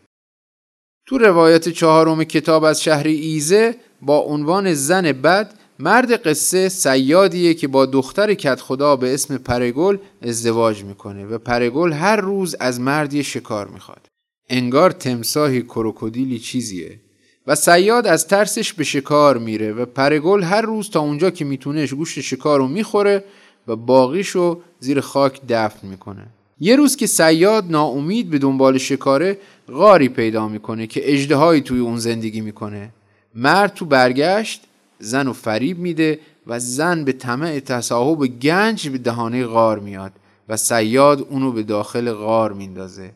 تو 1.07 1.19
روایت 1.19 1.69
چهارم 1.69 2.25
کتاب 2.25 2.65
از 2.65 2.83
شهر 2.83 3.07
ایزه 3.07 3.75
با 4.03 4.19
عنوان 4.19 4.75
زن 4.75 5.13
بد 5.13 5.55
مرد 5.79 6.13
قصه 6.13 6.69
سیادیه 6.69 7.55
که 7.55 7.69
با 7.69 7.87
دختر 7.87 8.35
کت 8.35 8.61
خدا 8.61 8.97
به 8.97 9.15
اسم 9.15 9.37
پرگل 9.37 9.99
ازدواج 10.23 10.85
می‌کنه 10.85 11.27
و 11.27 11.39
پرگل 11.39 11.93
هر 11.93 12.17
روز 12.17 12.57
از 12.61 12.81
مردی 12.81 13.25
شکار 13.25 13.69
می‌خواد 13.69 14.07
انگار 14.49 14.91
تمساهی 14.91 15.63
کروکودیلی 15.63 16.39
چیزیه 16.39 17.01
و 17.47 17.55
سیاد 17.55 18.07
از 18.07 18.27
ترسش 18.27 18.73
به 18.73 18.85
شکار 18.85 19.39
میره 19.39 19.73
و 19.73 19.87
پرگل 19.87 20.43
هر 20.43 20.61
روز 20.61 20.91
تا 20.91 21.01
اونجا 21.01 21.31
که 21.31 21.45
میتونهش 21.45 21.95
گوشت 21.95 22.21
شکار 22.21 22.59
رو 22.59 22.69
می‌خوره 22.69 23.25
و 23.69 23.77
باقیشو 23.77 24.61
زیر 24.85 25.01
خاک 25.01 25.41
دفن 25.49 25.89
می‌کنه. 25.89 26.27
یه 26.61 26.77
روز 26.77 26.97
که 26.97 27.07
سیاد 27.07 27.65
ناامید 27.71 28.31
به 28.31 28.39
دنبال 28.39 28.79
شکاره 28.79 29.39
غاری 29.69 30.09
پیدا 30.09 30.49
می‌کنه 30.49 30.87
که 30.87 31.13
اجدهایی 31.13 31.61
توی 31.61 31.79
اون 31.79 31.97
زندگی 31.97 32.41
می‌کنه. 32.41 32.91
مرد 33.35 33.75
تو 33.75 33.85
برگشت 33.85 34.61
زن 34.99 35.29
و 35.29 35.33
فریب 35.33 35.79
میده 35.79 36.19
و 36.47 36.59
زن 36.59 37.05
به 37.05 37.13
طمع 37.13 37.61
تصاحب 37.61 38.27
گنج 38.27 38.89
به 38.89 38.99
دهانه 38.99 39.45
غار 39.45 39.79
میاد 39.79 40.13
و 40.49 40.57
سیاد 40.57 41.27
اونو 41.31 41.53
به 41.53 41.63
داخل 41.63 42.13
غار 42.13 42.53
میندازه. 42.53 43.11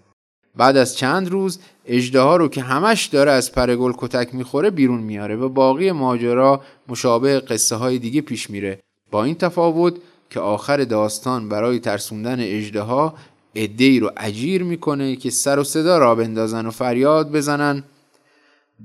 بعد 0.56 0.76
از 0.76 0.96
چند 0.96 1.28
روز 1.28 1.58
اجده 1.86 2.36
رو 2.36 2.48
که 2.48 2.62
همش 2.62 3.06
داره 3.06 3.30
از 3.30 3.52
پرگل 3.52 3.92
کتک 3.96 4.34
می‌خوره 4.34 4.70
بیرون 4.70 5.00
میاره 5.00 5.36
و 5.36 5.48
باقی 5.48 5.92
ماجرا 5.92 6.60
مشابه 6.88 7.40
قصه 7.40 7.76
های 7.76 7.98
دیگه 7.98 8.20
پیش 8.20 8.50
میره. 8.50 8.78
با 9.10 9.24
این 9.24 9.34
تفاوت 9.34 9.94
که 10.30 10.40
آخر 10.40 10.84
داستان 10.84 11.48
برای 11.48 11.78
ترسوندن 11.78 12.40
اجده 12.40 12.80
ها 12.80 13.14
ای 13.54 14.00
رو 14.00 14.10
اجیر 14.16 14.62
می‌کنه 14.62 15.16
که 15.16 15.30
سر 15.30 15.58
و 15.58 15.64
صدا 15.64 15.98
را 15.98 16.14
بندازن 16.14 16.66
و 16.66 16.70
فریاد 16.70 17.32
بزنن. 17.32 17.82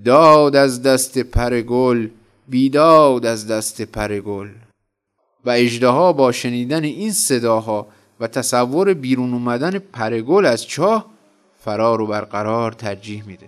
داد 0.06 0.56
از 0.56 0.82
دست 0.82 1.18
پرگل 1.18 2.08
بیداد 2.48 3.26
از 3.26 3.48
دست 3.48 3.82
پرگل 3.82 4.48
و 5.46 5.50
اجده 5.50 6.14
با 6.14 6.32
شنیدن 6.32 6.84
این 6.84 7.12
صداها 7.12 7.88
و 8.20 8.28
تصور 8.28 8.94
بیرون 8.94 9.34
اومدن 9.34 9.80
پرگل 9.80 10.46
از 10.46 10.68
چاه 10.68 11.06
فرار 11.60 12.02
و 12.02 12.08
برقرار 12.08 12.72
ترجیح 12.72 13.24
میده. 13.28 13.48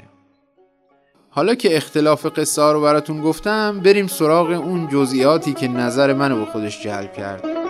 حالا 1.29 1.55
که 1.55 1.77
اختلاف 1.77 2.25
قصه 2.25 2.71
رو 2.71 2.81
براتون 2.81 3.21
گفتم 3.21 3.79
بریم 3.79 4.07
سراغ 4.07 4.49
اون 4.49 4.87
جزئیاتی 4.87 5.53
که 5.53 5.67
نظر 5.67 6.13
منو 6.13 6.39
به 6.39 6.45
خودش 6.45 6.83
جلب 6.83 7.13
کرد. 7.13 7.64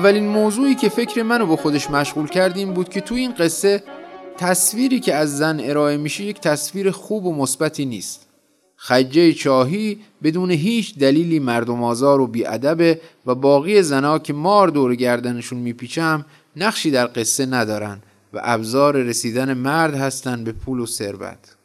اولین 0.00 0.28
موضوعی 0.28 0.74
که 0.74 0.88
فکر 0.88 1.22
منو 1.22 1.46
به 1.46 1.56
خودش 1.56 1.90
مشغول 1.90 2.28
کردیم 2.28 2.74
بود 2.74 2.88
که 2.88 3.00
تو 3.00 3.14
این 3.14 3.34
قصه 3.34 3.82
تصویری 4.38 5.00
که 5.00 5.14
از 5.14 5.38
زن 5.38 5.60
ارائه 5.60 5.96
میشه 5.96 6.24
یک 6.24 6.40
تصویر 6.40 6.90
خوب 6.90 7.26
و 7.26 7.34
مثبتی 7.34 7.84
نیست. 7.84 8.28
خجه 8.76 9.32
چاهی 9.32 10.00
بدون 10.22 10.50
هیچ 10.50 10.98
دلیلی 10.98 11.38
مردم 11.38 11.82
آزار 11.82 12.20
و 12.20 12.26
بیادبه 12.26 13.00
و 13.26 13.34
باقی 13.34 13.82
زنها 13.82 14.18
که 14.18 14.32
مار 14.32 14.68
دور 14.68 14.94
گردنشون 14.94 15.58
میپیچه 15.58 16.02
هم 16.02 16.24
نقشی 16.56 16.90
در 16.90 17.10
قصه 17.14 17.46
ندارن 17.46 18.02
و 18.32 18.40
ابزار 18.42 18.96
رسیدن 18.96 19.54
مرد 19.54 19.94
هستن 19.94 20.44
به 20.44 20.52
پول 20.52 20.80
و 20.80 20.86
ثروت. 20.86 21.56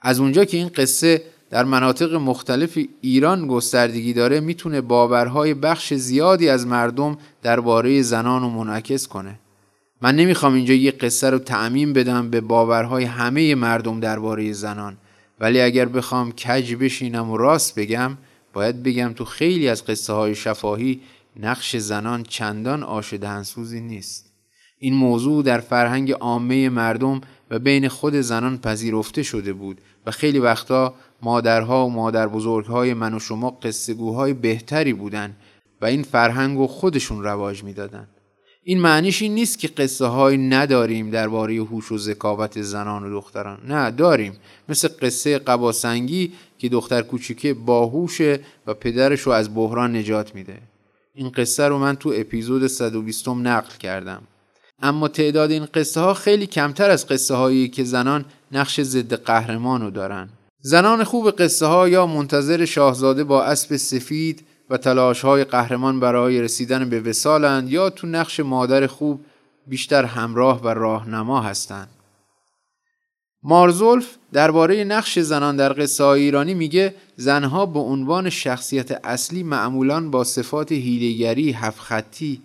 از 0.00 0.20
اونجا 0.20 0.44
که 0.44 0.56
این 0.56 0.68
قصه 0.68 1.22
در 1.50 1.64
مناطق 1.64 2.14
مختلف 2.14 2.78
ایران 3.00 3.46
گستردگی 3.46 4.12
داره 4.12 4.40
می‌تونه 4.40 4.80
باورهای 4.80 5.54
بخش 5.54 5.94
زیادی 5.94 6.48
از 6.48 6.66
مردم 6.66 7.18
درباره 7.42 8.02
زنان 8.02 8.42
رو 8.42 8.50
منعکس 8.50 9.08
کنه. 9.08 9.38
من 10.02 10.16
نمی‌خوام 10.16 10.54
اینجا 10.54 10.74
یه 10.74 10.90
قصه 10.90 11.30
رو 11.30 11.38
تعمین 11.38 11.92
بدم 11.92 12.30
به 12.30 12.40
باورهای 12.40 13.04
همه 13.04 13.54
مردم 13.54 14.00
درباره 14.00 14.52
زنان 14.52 14.96
ولی 15.40 15.60
اگر 15.60 15.84
بخوام 15.84 16.32
کج 16.32 16.74
بشینم 16.74 17.30
و 17.30 17.36
راست 17.36 17.74
بگم 17.78 18.16
باید 18.52 18.82
بگم 18.82 19.12
تو 19.12 19.24
خیلی 19.24 19.68
از 19.68 19.86
قصه 19.86 20.12
های 20.12 20.34
شفاهی 20.34 21.00
نقش 21.40 21.76
زنان 21.76 22.22
چندان 22.22 22.82
آش 22.82 23.14
نیست. 23.72 24.32
این 24.78 24.94
موضوع 24.94 25.42
در 25.42 25.58
فرهنگ 25.58 26.12
عامه 26.12 26.68
مردم 26.68 27.20
و 27.50 27.58
بین 27.58 27.88
خود 27.88 28.14
زنان 28.14 28.58
پذیرفته 28.58 29.22
شده 29.22 29.52
بود 29.52 29.80
و 30.06 30.10
خیلی 30.10 30.38
وقتا 30.38 30.94
مادرها 31.22 31.86
و 31.86 31.90
مادر 31.90 32.28
بزرگهای 32.28 32.94
من 32.94 33.14
و 33.14 33.18
شما 33.18 33.50
قصهگوهای 33.50 34.32
بهتری 34.32 34.92
بودن 34.92 35.36
و 35.80 35.86
این 35.86 36.02
فرهنگ 36.02 36.58
رو 36.58 36.66
خودشون 36.66 37.22
رواج 37.22 37.64
می‌دادن. 37.64 38.08
این 38.62 38.80
معنیش 38.80 39.22
این 39.22 39.34
نیست 39.34 39.58
که 39.58 39.68
قصه 39.68 40.06
های 40.06 40.36
نداریم 40.36 41.10
درباره 41.10 41.54
هوش 41.54 41.92
و 41.92 41.98
ذکاوت 41.98 42.62
زنان 42.62 43.04
و 43.04 43.10
دختران. 43.10 43.58
نه 43.68 43.90
داریم. 43.90 44.32
مثل 44.68 44.88
قصه 45.02 45.38
قباسنگی 45.38 46.32
که 46.58 46.68
دختر 46.68 47.02
کوچیکه 47.02 47.54
باهوشه 47.54 48.40
و 48.66 48.74
پدرش 48.74 49.20
رو 49.20 49.32
از 49.32 49.54
بحران 49.54 49.96
نجات 49.96 50.34
میده. 50.34 50.58
این 51.14 51.28
قصه 51.28 51.68
رو 51.68 51.78
من 51.78 51.96
تو 51.96 52.12
اپیزود 52.16 52.66
120 52.66 53.28
نقل 53.28 53.76
کردم. 53.78 54.22
اما 54.82 55.08
تعداد 55.08 55.50
این 55.50 55.64
قصه 55.64 56.00
ها 56.00 56.14
خیلی 56.14 56.46
کمتر 56.46 56.90
از 56.90 57.06
قصه 57.06 57.34
هایی 57.34 57.68
که 57.68 57.84
زنان 57.84 58.24
نقش 58.52 58.80
ضد 58.80 59.14
قهرمان 59.14 59.80
رو 59.80 59.90
دارن 59.90 60.28
زنان 60.60 61.04
خوب 61.04 61.30
قصه 61.30 61.66
ها 61.66 61.88
یا 61.88 62.06
منتظر 62.06 62.64
شاهزاده 62.64 63.24
با 63.24 63.42
اسب 63.42 63.76
سفید 63.76 64.44
و 64.70 64.76
تلاش 64.76 65.20
های 65.20 65.44
قهرمان 65.44 66.00
برای 66.00 66.42
رسیدن 66.42 66.90
به 66.90 67.00
وسالند 67.00 67.70
یا 67.70 67.90
تو 67.90 68.06
نقش 68.06 68.40
مادر 68.40 68.86
خوب 68.86 69.24
بیشتر 69.66 70.04
همراه 70.04 70.62
و 70.62 70.68
راهنما 70.68 71.40
هستند. 71.40 71.88
مارزولف 73.42 74.16
درباره 74.32 74.84
نقش 74.84 75.18
زنان 75.18 75.56
در 75.56 75.72
قصه 75.72 76.04
های 76.04 76.22
ایرانی 76.22 76.54
میگه 76.54 76.94
زنها 77.16 77.66
به 77.66 77.78
عنوان 77.78 78.30
شخصیت 78.30 79.00
اصلی 79.04 79.42
معمولا 79.42 80.08
با 80.08 80.24
صفات 80.24 80.72
هیلگری 80.72 81.52
هفخطی 81.52 82.40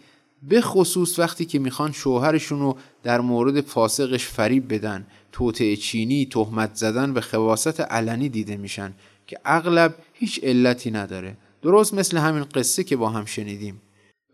به 0.50 0.62
خصوص 0.62 1.20
وقتی 1.20 1.46
که 1.46 1.60
می‌خوان 1.60 1.92
شوهرشون 1.92 2.60
رو 2.60 2.78
در 3.04 3.22
مورد 3.22 3.62
فاسقش 3.62 4.28
فریب 4.28 4.74
بدن. 4.74 5.08
توطعه 5.32 5.76
چینی 5.76 6.26
تهمت 6.26 6.76
زدن 6.76 7.14
به 7.14 7.22
خواست 7.22 7.82
علنی 7.82 8.30
دیده 8.30 8.58
میشن 8.58 8.94
که 9.28 9.40
اغلب 9.46 9.96
هیچ 10.14 10.40
علتی 10.44 10.92
نداره. 10.92 11.38
درست 11.62 11.94
مثل 11.94 12.18
همین 12.18 12.44
قصه 12.44 12.84
که 12.84 12.96
با 12.96 13.10
هم 13.10 13.26
شنیدیم. 13.26 13.82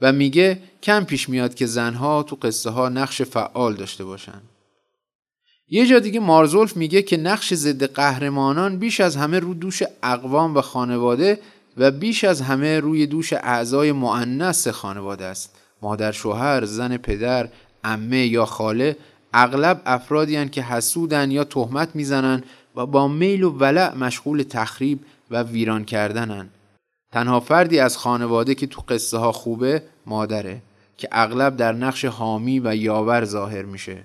و 0.01 0.11
میگه 0.11 0.61
کم 0.83 1.03
پیش 1.03 1.29
میاد 1.29 1.55
که 1.55 1.65
زنها 1.65 2.23
تو 2.23 2.37
قصه 2.41 2.69
ها 2.69 2.89
نقش 2.89 3.21
فعال 3.21 3.75
داشته 3.75 4.05
باشن. 4.05 4.41
یه 5.67 5.87
جا 5.87 5.99
دیگه 5.99 6.19
مارزولف 6.19 6.77
میگه 6.77 7.01
که 7.01 7.17
نقش 7.17 7.53
ضد 7.53 7.83
قهرمانان 7.83 8.77
بیش 8.77 8.99
از 8.99 9.15
همه 9.15 9.39
رو 9.39 9.53
دوش 9.53 9.83
اقوام 10.03 10.55
و 10.57 10.61
خانواده 10.61 11.39
و 11.77 11.91
بیش 11.91 12.23
از 12.23 12.41
همه 12.41 12.79
روی 12.79 13.07
دوش 13.07 13.33
اعضای 13.33 13.91
معنس 13.91 14.67
خانواده 14.67 15.25
است. 15.25 15.58
مادر 15.81 16.11
شوهر 16.11 16.65
زن 16.65 16.97
پدر 16.97 17.49
امه 17.83 18.25
یا 18.27 18.45
خاله 18.45 18.97
اغلب 19.33 19.81
افرادی 19.85 20.49
که 20.49 20.61
حسودن 20.61 21.31
یا 21.31 21.43
تهمت 21.43 21.95
می‌زنن 21.95 22.43
و 22.75 22.85
با 22.85 23.07
میل 23.07 23.43
و 23.43 23.49
ولع 23.49 23.95
مشغول 23.95 24.43
تخریب 24.43 24.99
و 25.31 25.43
ویران 25.43 25.85
کردنن 25.85 26.49
تنها 27.11 27.39
فردی 27.39 27.79
از 27.79 27.97
خانواده 27.97 28.55
که 28.55 28.67
تو 28.67 28.81
قصه 28.89 29.17
ها 29.17 29.31
خوبه 29.31 29.83
مادره 30.05 30.61
که 30.97 31.07
اغلب 31.11 31.57
در 31.57 31.73
نقش 31.73 32.05
حامی 32.05 32.59
و 32.59 32.75
یاور 32.75 33.25
ظاهر 33.25 33.61
میشه. 33.61 34.03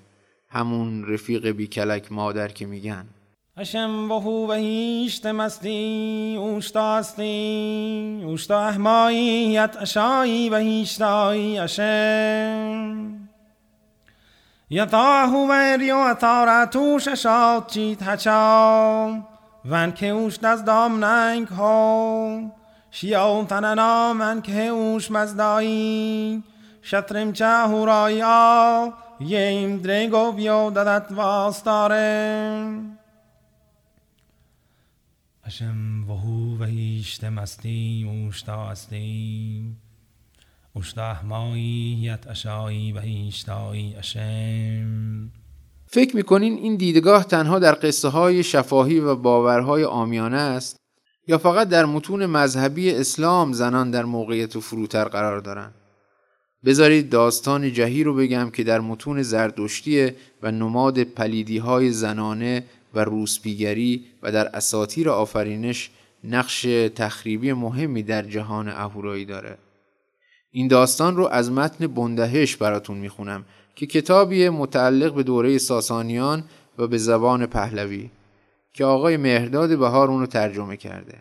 همون 0.48 1.06
رفیق 1.06 1.50
بیکلک 1.50 2.12
مادر 2.12 2.48
که 2.48 2.66
میگن. 2.66 3.06
اشم 3.56 4.10
و 4.10 4.20
هو 4.20 4.50
و 4.50 4.52
هیشت 4.52 5.26
مستی 5.26 6.36
اوشتا 6.38 7.02
اوشتا 8.24 8.60
احماییت 8.66 9.76
اشایی 9.80 10.50
و 10.50 10.56
هیشتایی 10.56 11.58
اشم 11.58 13.14
یتا 14.70 15.26
هو 15.26 15.48
و 15.48 15.52
ریو 15.52 15.96
اتارتوش 15.96 17.08
اشاد 17.08 17.66
چیت 17.66 18.02
هچا 18.02 19.18
ون 19.64 19.92
که 19.92 20.08
اوش 20.08 20.36
دام 20.36 21.04
ننگ 21.04 21.48
ها 21.48 22.40
شیاون 22.90 23.46
تننا 23.46 24.12
من 24.12 24.42
که 24.42 24.62
اوش 24.66 25.10
مزدایی 25.10 26.42
شطرم 26.82 27.32
چه 27.32 27.46
هورایا 27.46 28.92
یم 29.20 29.78
درگو 29.78 30.32
بیو 30.32 30.70
دادت 30.70 31.12
واستاره 35.44 35.70
اشم 35.70 36.10
وهو 36.10 36.62
و 36.62 36.64
هیشت 36.64 37.24
مستی 37.24 38.06
اوشتا 38.08 38.70
استی 38.70 39.76
اوشتا 40.74 41.10
احماییت 41.10 42.26
اشایی 42.30 42.92
و 42.92 43.00
هیشتایی 43.00 43.94
اشم 43.98 45.30
فکر 45.86 46.16
می‌کنین 46.16 46.58
این 46.58 46.76
دیدگاه 46.76 47.24
تنها 47.24 47.58
در 47.58 47.74
قصه 47.82 48.08
های 48.08 48.42
شفاهی 48.42 49.00
و 49.00 49.16
باورهای 49.16 49.84
آمیانه 49.84 50.36
است؟ 50.36 50.76
یا 51.26 51.38
فقط 51.38 51.68
در 51.68 51.84
متون 51.84 52.26
مذهبی 52.26 52.90
اسلام 52.90 53.52
زنان 53.52 53.90
در 53.90 54.04
موقعیت 54.04 54.56
و 54.56 54.60
فروتر 54.60 55.04
قرار 55.04 55.40
دارند؟ 55.40 55.74
بذارید 56.64 57.10
داستان 57.10 57.72
جهی 57.72 58.04
رو 58.04 58.14
بگم 58.14 58.50
که 58.50 58.64
در 58.64 58.80
متون 58.80 59.22
زردشتی 59.22 60.10
و 60.42 60.50
نماد 60.50 61.02
پلیدی 61.02 61.58
های 61.58 61.90
زنانه 61.90 62.64
و 62.94 62.98
روسپیگری 62.98 64.04
و 64.22 64.32
در 64.32 64.48
اساتیر 64.56 65.10
آفرینش 65.10 65.90
نقش 66.24 66.62
تخریبی 66.96 67.52
مهمی 67.52 68.02
در 68.02 68.22
جهان 68.22 68.68
اهورایی 68.68 69.24
داره. 69.24 69.58
این 70.50 70.68
داستان 70.68 71.16
رو 71.16 71.26
از 71.26 71.50
متن 71.50 71.86
بندهش 71.86 72.56
براتون 72.56 72.98
می‌خونم 72.98 73.44
که 73.76 73.86
کتابی 73.86 74.48
متعلق 74.48 75.14
به 75.14 75.22
دوره 75.22 75.58
ساسانیان 75.58 76.44
و 76.78 76.86
به 76.86 76.98
زبان 76.98 77.46
پهلوی 77.46 78.10
که 78.72 78.84
آقای 78.84 79.16
مهرداد 79.16 79.78
بهار 79.78 80.10
اون 80.10 80.20
رو 80.20 80.26
ترجمه 80.26 80.76
کرده. 80.76 81.18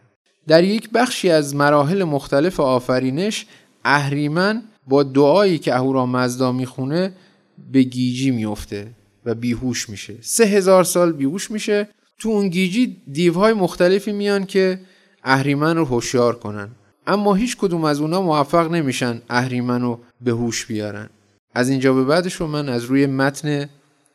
در 0.47 0.63
یک 0.63 0.89
بخشی 0.89 1.29
از 1.29 1.55
مراحل 1.55 2.03
مختلف 2.03 2.59
آفرینش 2.59 3.45
اهریمن 3.85 4.63
با 4.87 5.03
دعایی 5.03 5.57
که 5.57 5.75
اهورا 5.75 6.05
مزدا 6.05 6.51
می‌خونه 6.51 7.13
به 7.71 7.83
گیجی 7.83 8.31
میفته. 8.31 8.91
و 9.25 9.35
بیهوش 9.35 9.89
میشه. 9.89 10.15
سه 10.21 10.45
هزار 10.45 10.83
سال 10.83 11.11
بیهوش 11.11 11.51
میشه. 11.51 11.89
تو 12.19 12.29
اون 12.29 12.49
گیجی 12.49 13.01
دیوهای 13.11 13.53
مختلفی 13.53 14.11
میان 14.11 14.45
که 14.45 14.79
اهریمن 15.23 15.77
رو 15.77 15.85
هوشیار 15.85 16.35
کنن. 16.35 16.69
اما 17.07 17.33
هیچ 17.33 17.57
کدوم 17.57 17.83
از 17.83 18.01
اونا 18.01 18.21
موفق 18.21 18.71
نمیشن 18.71 19.21
اهریمن 19.29 19.81
رو 19.81 19.99
به 20.21 20.31
هوش 20.31 20.65
بیارن. 20.65 21.09
از 21.53 21.69
اینجا 21.69 21.93
به 21.93 22.03
بعدش 22.03 22.33
رو 22.33 22.47
من 22.47 22.69
از 22.69 22.83
روی 22.83 23.05
متن 23.05 23.69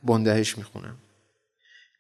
بندهش 0.05 0.59
می‌خونم. 0.59 0.97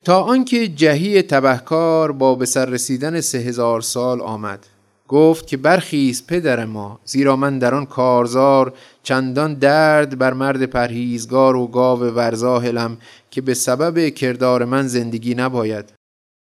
تا 0.04 0.22
آنکه 0.22 0.68
جهی 0.68 1.22
تبهکار 1.22 2.12
با 2.12 2.34
به 2.34 2.46
سر 2.46 2.64
رسیدن 2.64 3.20
سه 3.20 3.38
هزار 3.38 3.80
سال 3.80 4.20
آمد. 4.20 4.66
گفت 5.08 5.46
که 5.46 5.56
برخیز 5.56 6.26
پدر 6.26 6.64
ما 6.64 7.00
زیرا 7.04 7.36
من 7.36 7.58
در 7.58 7.74
آن 7.74 7.86
کارزار 7.86 8.72
چندان 9.02 9.54
درد 9.54 10.18
بر 10.18 10.32
مرد 10.32 10.62
پرهیزگار 10.64 11.56
و 11.56 11.66
گاو 11.66 12.00
ورزاهلم 12.00 12.96
که 13.30 13.40
به 13.40 13.54
سبب 13.54 14.08
کردار 14.08 14.64
من 14.64 14.86
زندگی 14.86 15.34
نباید. 15.34 15.92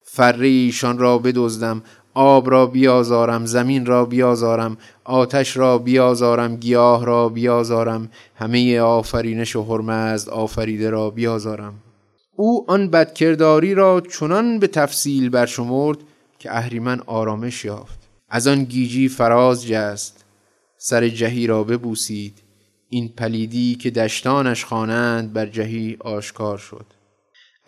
فره 0.02 0.46
ایشان 0.46 0.98
را 0.98 1.18
بدزدم 1.18 1.82
آب 2.14 2.50
را 2.50 2.66
بیازارم 2.66 3.46
زمین 3.46 3.86
را 3.86 4.04
بیازارم 4.04 4.76
آتش 5.04 5.56
را 5.56 5.78
بیازارم 5.78 6.56
گیاه 6.56 7.04
را 7.04 7.28
بیازارم 7.28 8.10
همه 8.34 8.80
آفرینش 8.80 9.56
و 9.56 9.62
حرمزد 9.62 10.28
آفریده 10.28 10.90
را 10.90 11.10
بیازارم. 11.10 11.74
او 12.36 12.64
آن 12.68 12.90
بدکرداری 12.90 13.74
را 13.74 14.00
چنان 14.00 14.58
به 14.58 14.66
تفصیل 14.66 15.28
برشمرد 15.28 15.98
که 16.38 16.56
اهریمن 16.56 17.00
آرامش 17.06 17.64
یافت. 17.64 18.03
از 18.34 18.46
آن 18.46 18.64
گیجی 18.64 19.08
فراز 19.08 19.66
جست. 19.66 20.24
سر 20.76 21.08
جهی 21.08 21.46
را 21.46 21.64
ببوسید. 21.64 22.42
این 22.88 23.08
پلیدی 23.08 23.74
که 23.74 23.90
دشتانش 23.90 24.64
خوانند 24.64 25.32
بر 25.32 25.46
جهی 25.46 25.96
آشکار 26.00 26.58
شد. 26.58 26.86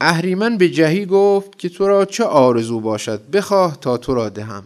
اهریمن 0.01 0.57
به 0.57 0.69
جهی 0.69 1.07
گفت 1.07 1.59
که 1.59 1.69
تو 1.69 1.89
را 1.89 2.05
چه 2.05 2.25
آرزو 2.25 2.81
باشد؟ 2.81 3.31
بخواه 3.31 3.81
تا 3.81 3.97
تو 3.97 4.15
را 4.15 4.29
دهم. 4.29 4.63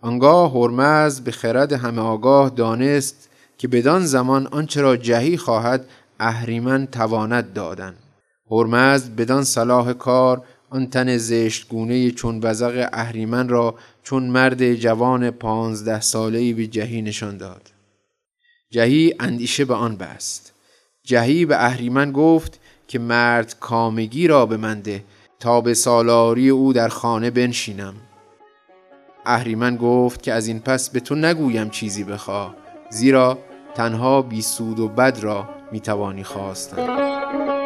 آنگاه 0.00 0.52
هرمز 0.52 1.20
به 1.20 1.30
خرد 1.30 1.72
همه 1.72 2.02
آگاه 2.02 2.50
دانست 2.50 3.30
که 3.58 3.68
بدان 3.68 4.06
زمان 4.06 4.46
آنچه 4.46 4.80
را 4.80 4.96
جهی 4.96 5.36
خواهد 5.36 5.86
اهریمن 6.20 6.86
تواند 6.86 7.52
دادن. 7.52 7.94
هرمز 8.50 9.10
بدان 9.10 9.44
صلاح 9.44 9.92
کار 9.92 10.44
آن 10.74 10.86
تن 10.86 11.16
زشت 11.16 11.68
گونه 11.68 12.10
چون 12.10 12.40
بزق 12.40 12.88
اهریمن 12.92 13.48
را 13.48 13.74
چون 14.02 14.22
مرد 14.22 14.74
جوان 14.74 15.30
پانزده 15.30 16.00
سالهی 16.00 16.52
به 16.52 16.66
جهی 16.66 17.02
نشان 17.02 17.36
داد. 17.36 17.72
جهی 18.70 19.14
اندیشه 19.20 19.64
به 19.64 19.74
آن 19.74 19.96
بست. 19.96 20.52
جهی 21.04 21.44
به 21.46 21.64
اهریمن 21.64 22.12
گفت 22.12 22.60
که 22.88 22.98
مرد 22.98 23.56
کامگی 23.60 24.28
را 24.28 24.46
به 24.46 24.56
من 24.56 24.80
ده 24.80 25.04
تا 25.40 25.60
به 25.60 25.74
سالاری 25.74 26.48
او 26.48 26.72
در 26.72 26.88
خانه 26.88 27.30
بنشینم. 27.30 27.94
اهریمن 29.26 29.76
گفت 29.76 30.22
که 30.22 30.32
از 30.32 30.46
این 30.46 30.60
پس 30.60 30.90
به 30.90 31.00
تو 31.00 31.14
نگویم 31.14 31.70
چیزی 31.70 32.04
بخواه 32.04 32.54
زیرا 32.90 33.38
تنها 33.74 34.22
بی 34.22 34.42
سود 34.42 34.80
و 34.80 34.88
بد 34.88 35.18
را 35.22 35.48
می‌توانی 35.72 36.24
خواستن. 36.24 37.63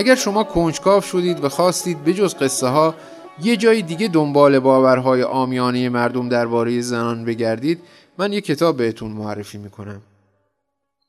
اگر 0.00 0.14
شما 0.14 0.44
کنجکاو 0.44 1.00
شدید 1.00 1.44
و 1.44 1.48
خواستید 1.48 2.04
بجز 2.04 2.34
قصه 2.34 2.66
ها 2.66 2.94
یه 3.42 3.56
جای 3.56 3.82
دیگه 3.82 4.08
دنبال 4.08 4.58
باورهای 4.58 5.22
آمیانه 5.22 5.88
مردم 5.88 6.28
درباره 6.28 6.80
زنان 6.80 7.24
بگردید 7.24 7.80
من 8.18 8.32
یه 8.32 8.40
کتاب 8.40 8.76
بهتون 8.76 9.10
معرفی 9.10 9.58
می‌کنم. 9.58 10.02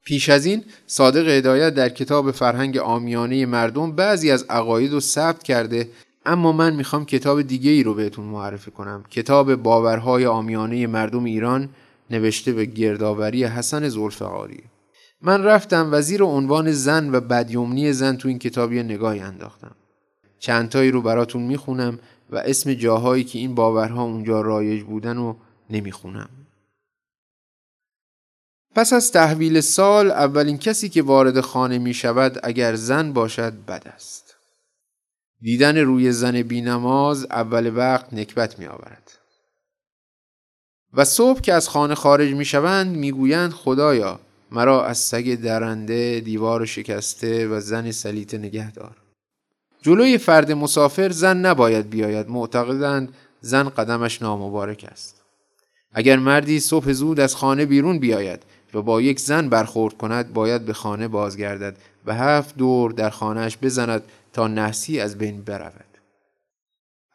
پیش 0.05 0.29
از 0.29 0.45
این 0.45 0.63
صادق 0.87 1.27
هدایت 1.27 1.73
در 1.73 1.89
کتاب 1.89 2.31
فرهنگ 2.31 2.77
آمیانه 2.77 3.45
مردم 3.45 3.91
بعضی 3.91 4.31
از 4.31 4.45
عقاید 4.49 4.91
رو 4.91 4.99
ثبت 4.99 5.43
کرده 5.43 5.89
اما 6.25 6.51
من 6.51 6.73
می‌خوام 6.73 7.05
کتاب 7.05 7.41
دیگه 7.41 7.71
ای 7.71 7.83
رو 7.83 7.93
بهتون 7.93 8.25
معرفی 8.25 8.71
کنم. 8.71 9.03
کتاب 9.09 9.55
باورهای 9.55 10.25
آمیانه 10.25 10.87
مردم 10.87 11.23
ایران 11.23 11.69
نوشته 12.09 12.51
به 12.51 12.65
گردآوری 12.65 13.43
حسن 13.43 13.89
زلفقاری 13.89 14.63
من 15.21 15.43
رفتم 15.43 15.89
و 15.91 16.01
زیر 16.01 16.23
عنوان 16.23 16.71
زن 16.71 17.15
و 17.15 17.19
بدیومنی 17.19 17.93
زن 17.93 18.15
تو 18.15 18.27
این 18.27 18.39
کتابی 18.39 18.83
نگاهی 18.83 19.19
انداختم 19.19 19.75
چندتایی 20.39 20.91
رو 20.91 21.01
براتون 21.01 21.41
می‌خونم 21.41 21.99
و 22.29 22.37
اسم 22.37 22.73
جاهایی 22.73 23.23
که 23.23 23.39
این 23.39 23.55
باورها 23.55 24.03
اونجا 24.03 24.41
رایج 24.41 24.83
بودن 24.83 25.17
رو 25.17 25.35
نمی‌خونم 25.69 26.29
پس 28.75 28.93
از 28.93 29.11
تحویل 29.11 29.61
سال 29.61 30.11
اولین 30.11 30.57
کسی 30.57 30.89
که 30.89 31.01
وارد 31.01 31.41
خانه 31.41 31.79
می 31.79 31.93
شود 31.93 32.39
اگر 32.43 32.75
زن 32.75 33.13
باشد 33.13 33.53
بد 33.65 33.87
است. 33.95 34.35
دیدن 35.41 35.77
روی 35.77 36.11
زن 36.11 36.41
بینماز 36.41 37.25
اول 37.25 37.75
وقت 37.75 38.13
نکبت 38.13 38.59
می 38.59 38.65
آورد. 38.65 39.11
و 40.93 41.05
صبح 41.05 41.41
که 41.41 41.53
از 41.53 41.69
خانه 41.69 41.95
خارج 41.95 42.33
می 42.33 42.45
شوند 42.45 42.95
می 42.95 43.11
گویند 43.11 43.51
خدایا 43.51 44.19
مرا 44.51 44.85
از 44.85 44.97
سگ 44.97 45.35
درنده 45.35 46.19
دیوار 46.19 46.65
شکسته 46.65 47.47
و 47.47 47.59
زن 47.59 47.91
سلیت 47.91 48.33
نگه 48.33 48.71
دار. 48.71 48.97
جلوی 49.81 50.17
فرد 50.17 50.51
مسافر 50.51 51.09
زن 51.09 51.37
نباید 51.37 51.89
بیاید 51.89 52.29
معتقدند 52.29 53.13
زن 53.41 53.69
قدمش 53.69 54.21
نامبارک 54.21 54.85
است. 54.91 55.21
اگر 55.93 56.17
مردی 56.17 56.59
صبح 56.59 56.91
زود 56.91 57.19
از 57.19 57.35
خانه 57.35 57.65
بیرون 57.65 57.99
بیاید 57.99 58.43
و 58.73 58.81
با 58.81 59.01
یک 59.01 59.19
زن 59.19 59.49
برخورد 59.49 59.97
کند 59.97 60.33
باید 60.33 60.65
به 60.65 60.73
خانه 60.73 61.07
بازگردد 61.07 61.77
و 62.05 62.13
هفت 62.13 62.57
دور 62.57 62.91
در 62.91 63.09
خانهش 63.09 63.57
بزند 63.61 64.03
تا 64.33 64.47
نحسی 64.47 64.99
از 64.99 65.17
بین 65.17 65.41
برود 65.41 65.85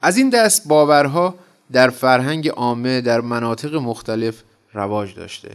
از 0.02 0.16
این 0.16 0.30
دست 0.30 0.68
باورها 0.68 1.34
در 1.72 1.90
فرهنگ 1.90 2.48
عامه 2.48 3.00
در 3.00 3.20
مناطق 3.20 3.74
مختلف 3.74 4.42
رواج 4.72 5.14
داشته 5.14 5.50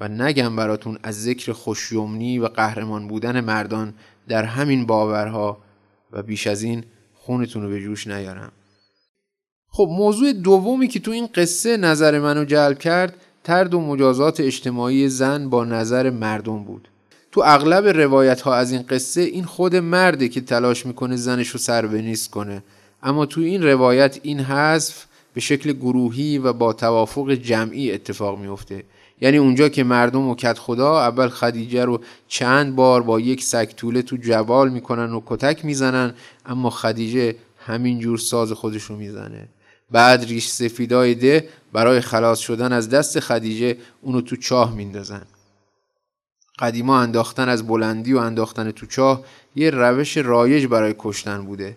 و 0.00 0.08
نگم 0.08 0.56
براتون 0.56 0.98
از 1.02 1.22
ذکر 1.22 1.52
خوشیومنی 1.52 2.38
و 2.38 2.46
قهرمان 2.46 3.08
بودن 3.08 3.40
مردان 3.40 3.94
در 4.28 4.44
همین 4.44 4.86
باورها 4.86 5.58
و 6.12 6.22
بیش 6.22 6.46
از 6.46 6.62
این 6.62 6.84
خونتون 7.14 7.62
رو 7.62 7.68
به 7.68 7.80
جوش 7.80 8.06
نیارم. 8.06 8.52
خب 9.68 9.88
موضوع 9.90 10.32
دومی 10.32 10.88
که 10.88 11.00
تو 11.00 11.10
این 11.10 11.28
قصه 11.34 11.76
نظر 11.76 12.18
منو 12.18 12.44
جلب 12.44 12.78
کرد 12.78 13.16
ترد 13.44 13.74
و 13.74 13.80
مجازات 13.80 14.40
اجتماعی 14.40 15.08
زن 15.08 15.50
با 15.50 15.64
نظر 15.64 16.10
مردم 16.10 16.64
بود. 16.64 16.88
تو 17.32 17.42
اغلب 17.44 17.86
روایت 17.86 18.40
ها 18.40 18.54
از 18.54 18.72
این 18.72 18.82
قصه 18.82 19.20
این 19.20 19.44
خود 19.44 19.76
مرده 19.76 20.28
که 20.28 20.40
تلاش 20.40 20.86
می‌کنه 20.86 21.16
زنش 21.16 21.48
رو 21.48 21.58
سر 21.58 21.86
نیست 21.86 22.30
کنه. 22.30 22.62
اما 23.02 23.26
تو 23.26 23.40
این 23.40 23.62
روایت 23.62 24.20
این 24.22 24.40
حذف 24.40 25.04
به 25.34 25.40
شکل 25.40 25.72
گروهی 25.72 26.38
و 26.38 26.52
با 26.52 26.72
توافق 26.72 27.30
جمعی 27.30 27.92
اتفاق 27.92 28.38
میفته 28.38 28.84
یعنی 29.20 29.36
اونجا 29.36 29.68
که 29.68 29.84
مردم 29.84 30.28
و 30.28 30.34
کت 30.34 30.58
خدا 30.58 31.00
اول 31.00 31.28
خدیجه 31.28 31.84
رو 31.84 32.00
چند 32.28 32.76
بار 32.76 33.02
با 33.02 33.20
یک 33.20 33.44
سگ 33.44 33.70
طوله 33.76 34.02
تو 34.02 34.16
جوال 34.16 34.68
می‌کنن 34.68 35.12
و 35.12 35.22
کتک 35.26 35.64
می‌زنن 35.64 36.14
اما 36.46 36.70
خدیجه 36.70 37.36
همینجور 37.66 38.18
ساز 38.18 38.52
خودش 38.52 38.82
رو 38.82 38.96
می‌زنه. 38.96 39.48
بعد 39.90 40.24
ریش 40.24 40.48
سفیدای 40.48 41.14
ده 41.14 41.48
برای 41.72 42.00
خلاص 42.00 42.38
شدن 42.38 42.72
از 42.72 42.90
دست 42.90 43.20
خدیجه 43.20 43.76
اونو 44.02 44.20
تو 44.20 44.36
چاه 44.36 44.74
میندازن. 44.74 45.22
قدیما 46.58 47.00
انداختن 47.00 47.48
از 47.48 47.66
بلندی 47.66 48.12
و 48.12 48.18
انداختن 48.18 48.70
تو 48.70 48.86
چاه 48.86 49.24
یه 49.56 49.70
روش 49.70 50.16
رایج 50.16 50.66
برای 50.66 50.94
کشتن 50.98 51.44
بوده. 51.44 51.76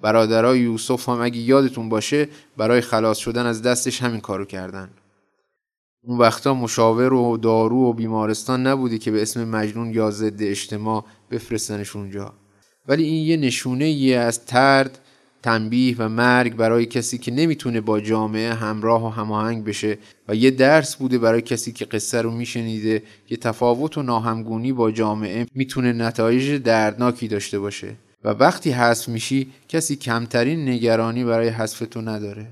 برادرای 0.00 0.60
یوسف 0.60 1.08
هم 1.08 1.20
اگه 1.20 1.38
یادتون 1.38 1.88
باشه 1.88 2.28
برای 2.56 2.80
خلاص 2.80 3.18
شدن 3.18 3.46
از 3.46 3.62
دستش 3.62 4.02
همین 4.02 4.20
کارو 4.20 4.44
کردن. 4.44 4.90
اون 6.08 6.18
وقتا 6.18 6.54
مشاور 6.54 7.12
و 7.12 7.36
دارو 7.36 7.76
و 7.76 7.92
بیمارستان 7.92 8.66
نبودی 8.66 8.98
که 8.98 9.10
به 9.10 9.22
اسم 9.22 9.48
مجنون 9.48 9.94
یا 9.94 10.10
ضد 10.10 10.42
اجتماع 10.42 11.04
بفرستنش 11.30 11.96
اونجا. 11.96 12.32
ولی 12.88 13.04
این 13.04 13.26
یه 13.26 13.36
نشونه 13.36 13.90
یه 13.90 14.16
از 14.16 14.44
ترد 14.44 14.98
تنبیه 15.42 15.96
و 15.98 16.08
مرگ 16.08 16.56
برای 16.56 16.86
کسی 16.86 17.18
که 17.18 17.32
نمی‌تونه 17.32 17.80
با 17.80 18.00
جامعه 18.00 18.54
همراه 18.54 19.06
و 19.06 19.08
هماهنگ 19.08 19.64
بشه 19.64 19.98
و 20.28 20.34
یه 20.34 20.50
درس 20.50 20.96
بوده 20.96 21.18
برای 21.18 21.42
کسی 21.42 21.72
که 21.72 21.84
قصه 21.84 22.22
رو 22.22 22.30
میشنیده 22.30 23.02
یه 23.30 23.36
تفاوت 23.36 23.98
و 23.98 24.02
ناهمگونی 24.02 24.72
با 24.72 24.90
جامعه 24.90 25.46
می‌تونه 25.54 25.92
نتایج 25.92 26.62
دردناکی 26.62 27.28
داشته 27.28 27.58
باشه. 27.58 27.94
و 28.24 28.28
وقتی 28.28 28.70
حذف 28.70 29.08
میشی 29.08 29.52
کسی 29.68 29.96
کمترین 29.96 30.68
نگرانی 30.68 31.24
برای 31.24 31.48
حذف 31.48 31.78
تو 31.90 32.00
نداره. 32.00 32.46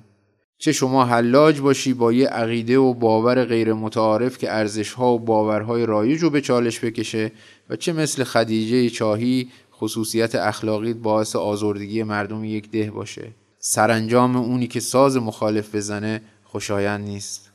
چه 0.59 0.73
شما 0.73 1.05
حلاج 1.05 1.61
باشی 1.61 1.95
با 1.95 2.13
یه 2.13 2.29
عقیده 2.29 2.79
و 2.79 2.95
باور 2.95 3.45
غیر 3.45 3.73
متعارف 3.73 4.39
که 4.39 4.53
ارزشها 4.53 5.13
و 5.13 5.19
باورهای 5.19 5.87
رایج 5.87 6.23
رو 6.23 6.31
به 6.31 6.41
چالش 6.41 6.81
بکشه 6.81 7.33
و 7.71 7.77
چه 7.77 7.93
مثل 7.93 8.25
خدیجه 8.25 8.91
چاهی 8.91 9.49
خصوصیت 9.73 10.35
اخلاقی 10.35 10.95
باعث 10.95 11.37
آزردگی 11.37 12.03
مردم 12.03 12.45
یک 12.45 12.71
ده 12.71 12.91
باشه. 12.91 13.31
سرانجام 13.59 14.37
اونی 14.37 14.67
که 14.67 14.81
ساز 14.81 15.17
مخالف 15.17 15.75
بزنه 15.75 16.23
خوشایند 16.45 17.05
نیست. 17.05 17.51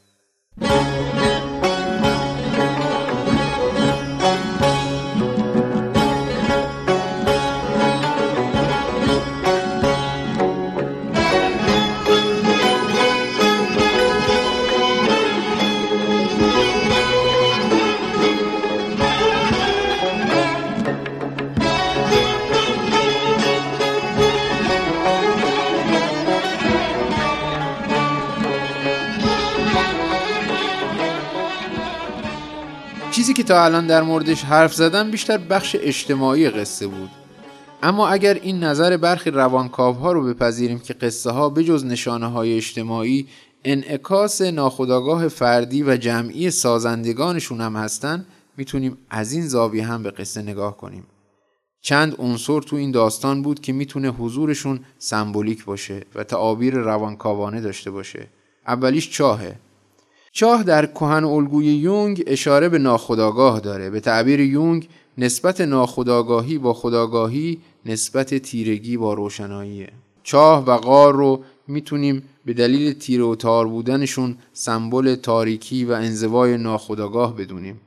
که 33.42 33.48
تا 33.48 33.64
الان 33.66 33.88
در 33.88 34.02
موردش 34.02 34.44
حرف 34.44 34.74
زدم 34.74 35.12
بیشتر 35.12 35.38
بخش 35.38 35.76
اجتماعی 35.80 36.50
قصه 36.50 36.88
بود. 36.88 37.10
اما 37.84 38.08
اگر 38.08 38.34
این 38.34 38.64
نظر 38.64 38.98
برخی 38.98 39.32
روانکاو 39.32 39.96
ها 39.96 40.12
رو 40.12 40.24
بپذیریم 40.24 40.80
که 40.80 40.94
قصه 40.94 41.32
ها 41.32 41.50
بجز 41.50 41.86
نشانه 41.86 42.28
های 42.28 42.58
اجتماعی 42.58 43.28
انعکاس 43.66 44.42
ناخودآگاه 44.42 45.28
فردی 45.28 45.84
و 45.84 45.98
جمعی 45.98 46.52
سازندگانشون 46.52 47.62
هم 47.62 47.76
هستن 47.76 48.26
می‌تونیم 48.58 48.98
از 49.10 49.32
این 49.32 49.48
زاویه 49.48 49.86
هم 49.86 50.04
به 50.04 50.12
قصه 50.12 50.42
نگاه 50.42 50.78
کنیم. 50.78 51.04
چند 51.82 52.16
عنصر 52.20 52.62
تو 52.62 52.76
این 52.76 52.92
داستان 52.92 53.42
بود 53.42 53.60
که 53.60 53.74
می‌تونه 53.74 54.10
حضورشون 54.10 54.80
سمبولیک 54.98 55.66
باشه 55.66 56.04
و 56.16 56.24
تعابیر 56.24 56.76
روانکاوانه 56.76 57.62
داشته 57.62 57.92
باشه. 57.92 58.28
اولیش 58.68 59.10
چاهه. 59.10 59.56
چاه 60.32 60.64
در 60.64 60.86
کهن 60.86 61.24
الگوی 61.24 61.66
یونگ 61.66 62.24
اشاره 62.28 62.70
به 62.70 62.78
ناخودآگاه 62.78 63.60
داره. 63.60 63.90
به 63.90 64.00
تعبیر 64.00 64.40
یونگ 64.40 64.88
نسبت 65.18 65.62
ناخودآگاهی 65.62 66.58
با 66.58 66.74
خداگاهی 66.74 67.60
نسبت 67.86 68.34
تیرگی 68.36 68.98
با 68.98 69.14
روشناییه. 69.14 69.90
چاه 70.24 70.66
و 70.66 70.78
غار 70.78 71.16
رو 71.16 71.44
می‌تونیم 71.68 72.24
به 72.46 72.54
دلیل 72.54 72.94
تیره 72.94 73.24
و 73.24 73.36
تار 73.36 73.68
بودنشون 73.68 74.38
سمبل 74.54 75.16
تاریکی 75.16 75.86
و 75.86 75.92
انزوای 75.92 76.58
ناخودآگاه 76.58 77.36
بدونیم. 77.36 77.82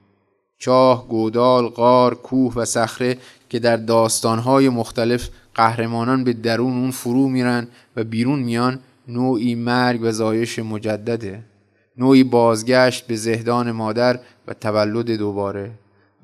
چاه، 0.59 1.09
گودال، 1.09 1.69
غار، 1.69 2.15
کوه 2.15 2.55
و 2.55 2.65
صخره 2.65 3.19
که 3.49 3.59
در 3.59 3.77
داستانهای 3.77 4.69
مختلف 4.69 5.29
قهرمانان 5.55 6.25
به 6.25 6.33
درون 6.33 6.73
اون 6.73 6.91
فرو 6.91 7.29
میرن 7.29 7.67
و 7.97 8.05
بیرون 8.05 8.39
میان 8.39 8.79
نوعی 9.09 9.55
مرگ 9.55 10.01
و 10.03 10.13
زایش 10.13 10.59
مجدده. 10.59 11.43
نوعی 11.99 12.25
بازگشت 12.25 13.07
به 13.07 13.17
زهدان 13.17 13.71
مادر 13.71 14.21
و 14.47 14.55
تولد 14.55 15.11
دوباره. 15.11 15.71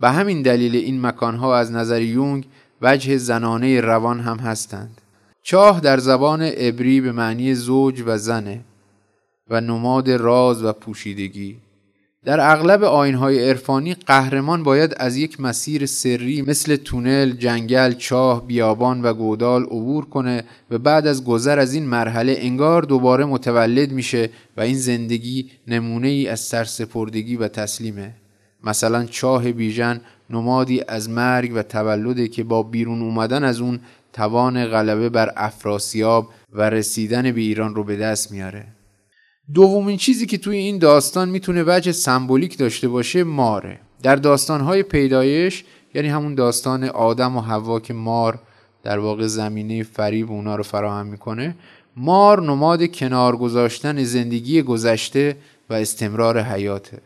به 0.01 0.11
همین 0.11 0.43
دلیل 0.43 0.77
این 0.77 1.01
مکانها 1.07 1.57
از 1.57 1.73
نظر 1.73 2.03
یونگ 2.03 2.47
وجه 2.83 3.16
زنانه 3.16 3.81
روان 3.81 4.21
هم 4.21 4.39
هستند. 4.39 5.01
چاه 5.43 5.81
در 5.81 5.99
زبان 5.99 6.43
عبری 6.43 7.01
به 7.01 7.12
معنی 7.12 7.55
زوج 7.55 8.03
و 8.07 8.18
زنه 8.18 8.61
و 9.51 9.61
نماد 9.61 10.11
راز 10.11 10.64
و 10.64 10.73
پوشیدگی. 10.73 11.57
در 12.25 12.53
اغلب 12.53 12.85
آینهای 12.85 13.49
عرفانی 13.49 13.95
قهرمان 13.95 14.62
باید 14.62 14.95
از 14.97 15.16
یک 15.16 15.41
مسیر 15.41 15.87
سری 15.87 16.43
مثل 16.43 16.77
تونل، 16.77 17.31
جنگل، 17.31 17.93
چاه، 17.93 18.47
بیابان 18.47 19.03
و 19.03 19.14
گودال 19.14 19.62
عبور 19.62 20.05
کنه 20.05 20.45
و 20.71 20.79
بعد 20.79 21.07
از 21.07 21.25
گذر 21.25 21.59
از 21.59 21.75
این 21.75 21.87
مرحله 21.87 22.35
انگار 22.39 22.83
دوباره 22.83 23.25
متولد 23.25 23.93
میشه 23.93 24.31
و 24.57 24.61
این 24.61 24.79
زندگی 24.79 25.51
نمونه 25.66 26.09
ای 26.09 26.29
از 26.29 26.41
سرسپردگی 26.41 27.37
و 27.37 27.49
تسلیمه. 27.49 28.14
مثلا 28.64 29.05
چاه 29.05 29.53
بیژن 29.53 30.01
نمادی 30.31 30.83
از 30.89 31.11
مرگ 31.11 31.53
و 31.55 31.62
تولده 31.62 32.29
که 32.29 32.45
با 32.45 32.62
بیرون 32.62 33.03
اومدن 33.03 33.45
از 33.45 33.61
اون 33.61 33.81
توان 34.12 34.66
غلبه 34.66 35.09
بر 35.09 35.33
افراسیاب 35.37 36.29
و 36.53 36.71
رسیدن 36.71 37.33
به 37.33 37.41
ایران 37.41 37.75
رو 37.75 37.85
به 37.85 37.97
دست 37.97 38.33
میاره. 38.33 38.66
دومین 39.55 39.97
چیزی 39.97 40.27
که 40.27 40.39
توی 40.39 40.57
این 40.57 40.79
داستان 40.79 41.29
می‌تونه 41.29 41.65
وجه 41.67 41.93
سمبولیک 41.93 42.59
داشته 42.59 42.89
باشه 42.89 43.25
ماره. 43.25 43.81
در 44.03 44.17
داستانهای 44.17 44.83
پیدایش 44.83 45.65
یعنی 45.95 46.09
همون 46.09 46.35
داستان 46.35 46.85
آدم 46.85 47.37
و 47.37 47.41
هوا 47.41 47.81
که 47.81 47.95
مار 47.95 48.39
در 48.83 48.99
واقع 48.99 49.27
زمینه 49.27 49.83
فریب 49.83 50.31
اونا 50.31 50.57
رو 50.57 50.63
فراهم 50.63 51.07
می‌کنه 51.07 51.57
مار 51.97 52.43
نماد 52.43 52.93
کنار 52.93 53.37
گذاشتن 53.37 54.05
زندگی 54.05 54.63
گذشته 54.63 55.37
و 55.71 55.75
استمرار 55.75 56.43
حیاته. 56.43 56.99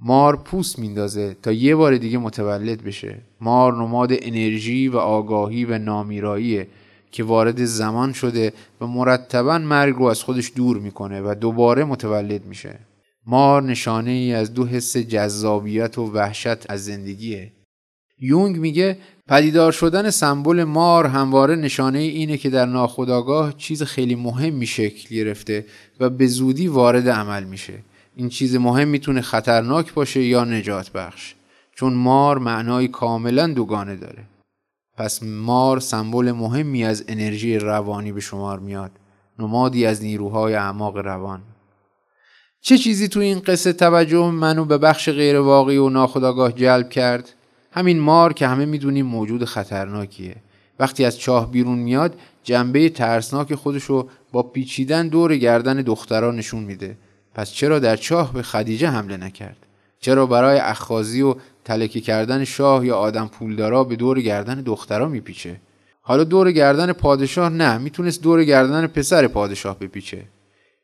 مار 0.00 0.36
پوست 0.36 0.78
میندازه 0.78 1.36
تا 1.42 1.52
یه 1.52 1.76
بار 1.76 1.96
دیگه 1.96 2.18
متولد 2.18 2.84
بشه. 2.84 3.18
مار 3.40 3.74
نماد 3.74 4.12
انرژی 4.12 4.88
و 4.88 4.96
آگاهی 4.96 5.64
و 5.64 5.78
نامیراییه 5.78 6.66
که 7.12 7.24
وارد 7.24 7.64
زمان 7.64 8.12
شده 8.12 8.52
و 8.80 8.86
مرتبا 8.86 9.58
مرگ 9.58 9.94
رو 9.94 10.04
از 10.04 10.22
خودش 10.22 10.52
دور 10.56 10.78
می‌کنه 10.78 11.20
و 11.20 11.34
دوباره 11.40 11.84
متولد 11.84 12.44
میشه. 12.44 12.78
مار 13.26 13.62
نشانه 13.62 14.10
ای 14.10 14.34
از 14.34 14.54
دو 14.54 14.66
حس 14.66 14.96
جذابیت 14.96 15.98
و 15.98 16.12
وحشت 16.12 16.70
از 16.70 16.84
زندگیه. 16.84 17.52
یونگ 18.18 18.56
میگه 18.56 18.98
پدیدار 19.28 19.72
شدن 19.72 20.10
سمبل 20.10 20.64
مار 20.64 21.06
همواره 21.06 21.56
نشانه 21.56 21.98
اینه 21.98 22.36
که 22.36 22.50
در 22.50 22.66
ناخودآگاه 22.66 23.56
چیز 23.56 23.82
خیلی 23.82 24.14
مهمی 24.14 24.66
شکل 24.66 25.14
گرفته 25.14 25.66
و 26.00 26.10
به 26.10 26.26
زودی 26.26 26.68
وارد 26.68 27.08
عمل 27.08 27.44
میشه. 27.44 27.74
این 28.16 28.28
چیز 28.28 28.56
مهم 28.56 28.88
می‌تونه 28.88 29.20
خطرناک 29.20 29.94
باشه 29.94 30.22
یا 30.22 30.44
نجات 30.44 30.92
بخش. 30.92 31.34
چون 31.74 31.92
مار 31.92 32.38
معنای 32.38 32.88
کاملا 32.88 33.46
دوگانه 33.46 33.96
داره. 33.96 34.24
پس 34.96 35.22
مار 35.22 35.80
سمبل 35.80 36.32
مهمی 36.32 36.84
از 36.84 37.04
انرژی 37.08 37.58
روانی 37.58 38.12
به 38.12 38.20
شمار 38.20 38.58
میاد 38.58 38.90
نمادی 39.38 39.86
از 39.86 40.02
نیروهای 40.02 40.54
اعماق 40.54 40.96
روان. 40.96 41.42
چه 42.60 42.78
چیزی 42.78 43.08
تو 43.08 43.20
این 43.20 43.38
قصه 43.38 43.72
توجه 43.72 44.30
منو 44.30 44.64
به 44.64 44.78
بخش 44.78 45.08
غیر 45.08 45.36
واقعی 45.38 45.76
و 45.76 45.88
ناخداگاه 45.88 46.52
جلب 46.52 46.88
کرد؟ 46.88 47.32
همین 47.72 48.00
مار 48.00 48.32
که 48.32 48.46
همه 48.46 48.64
می‌دونیم 48.64 49.06
موجود 49.06 49.44
خطرناکیه. 49.44 50.36
وقتی 50.78 51.04
از 51.04 51.18
چاه 51.18 51.50
بیرون 51.50 51.78
میاد 51.78 52.18
جنبه 52.44 52.88
ترسناک 52.88 53.54
خودشو 53.54 54.08
با 54.32 54.42
پیچیدن 54.42 55.08
دور 55.08 55.36
گردن 55.36 55.76
دخترها 55.76 56.30
نشون 56.30 56.62
میده. 56.62 56.96
پس 57.34 57.52
چرا 57.52 57.78
در 57.78 57.96
چاه 57.96 58.32
به 58.32 58.42
خدیجه 58.42 58.88
حمله 58.88 59.16
نکرد؟ 59.16 59.56
چرا 60.00 60.26
برای 60.26 60.58
اخخازی 60.58 61.22
و 61.22 61.34
تلکه 61.64 62.00
کردن 62.00 62.44
شاه 62.44 62.86
یا 62.86 62.96
آدم 62.96 63.26
پولدارا 63.26 63.84
به 63.84 63.96
دور 63.96 64.20
گردن 64.20 64.60
دخترا 64.60 65.08
میپیچه. 65.08 65.60
حالا 66.00 66.24
دور 66.24 66.52
گردن 66.52 66.92
پادشاه 66.92 67.48
نه 67.48 67.78
می‌تونست 67.78 68.22
دور 68.22 68.44
گردن 68.44 68.86
پسر 68.86 69.26
پادشاه 69.26 69.78
بپیچه. 69.78 70.22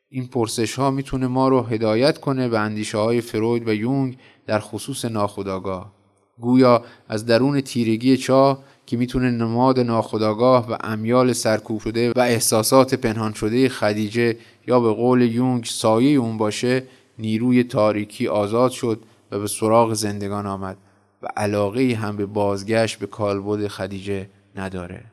این 0.09 0.27
پرسش 0.27 0.75
ها 0.75 0.91
می‌تونه 0.91 1.27
ما 1.27 1.47
رو 1.47 1.61
هدایت 1.61 2.17
کنه 2.17 2.49
به 2.49 2.59
اندیشه 2.59 2.97
های 2.97 3.21
فروید 3.21 3.67
و 3.67 3.73
یونگ 3.73 4.17
در 4.47 4.59
خصوص 4.59 5.05
ناخداگاه 5.05 5.91
گویا 6.39 6.83
از 7.09 7.25
درون 7.25 7.61
تیرگی 7.61 8.17
چاه 8.17 8.63
که 8.85 8.97
می‌تونه 8.97 9.31
نماد 9.31 9.79
ناخداگاه 9.79 10.71
و 10.71 10.77
امیال 10.83 11.33
سرکوب 11.33 11.79
شده 11.79 12.11
و 12.15 12.19
احساسات 12.19 12.95
پنهان 12.95 13.33
شده 13.33 13.69
خدیجه 13.69 14.37
یا 14.67 14.79
به 14.79 14.91
قول 14.93 15.21
یونگ 15.21 15.65
سایه 15.65 16.19
اون 16.19 16.37
باشه 16.37 16.83
نیروی 17.19 17.63
تاریکی 17.63 18.27
آزاد 18.27 18.71
شد 18.71 18.99
و 19.31 19.39
به 19.39 19.47
سراغ 19.47 19.93
زندگان 19.93 20.45
آمد 20.45 20.77
و 21.21 21.27
علاقه 21.37 21.93
هم 21.93 22.17
به 22.17 22.25
بازگشت 22.25 22.99
به 22.99 23.07
کالبد 23.07 23.67
خدیجه 23.67 24.29
نداره. 24.55 25.03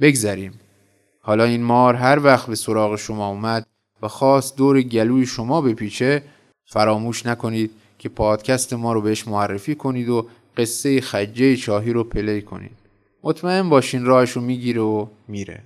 بگذریم. 0.00 0.60
حالا 1.20 1.44
این 1.44 1.62
مار 1.62 1.94
هر 1.94 2.24
وقت 2.24 2.46
به 2.46 2.54
سراغ 2.54 2.96
شما 2.96 3.28
اومد 3.28 3.66
و 4.02 4.08
خواست 4.08 4.56
دور 4.56 4.82
گلوی 4.82 5.26
شما 5.26 5.60
بپیچه 5.60 6.22
فراموش 6.64 7.26
نکنید 7.26 7.70
که 7.98 8.08
پادکست 8.08 8.72
ما 8.72 8.92
رو 8.92 9.00
بهش 9.00 9.28
معرفی 9.28 9.74
کنید 9.74 10.08
و 10.08 10.26
قصه 10.56 11.00
خجه 11.00 11.56
چاهی 11.56 11.92
رو 11.92 12.04
play 12.04 12.42
کنید. 12.42 12.76
مطمئن 13.22 13.68
باشین 13.68 14.04
راهش 14.04 14.30
رو 14.30 14.42
می‌گیره 14.42 14.80
و 14.80 15.06
میره. 15.28 15.62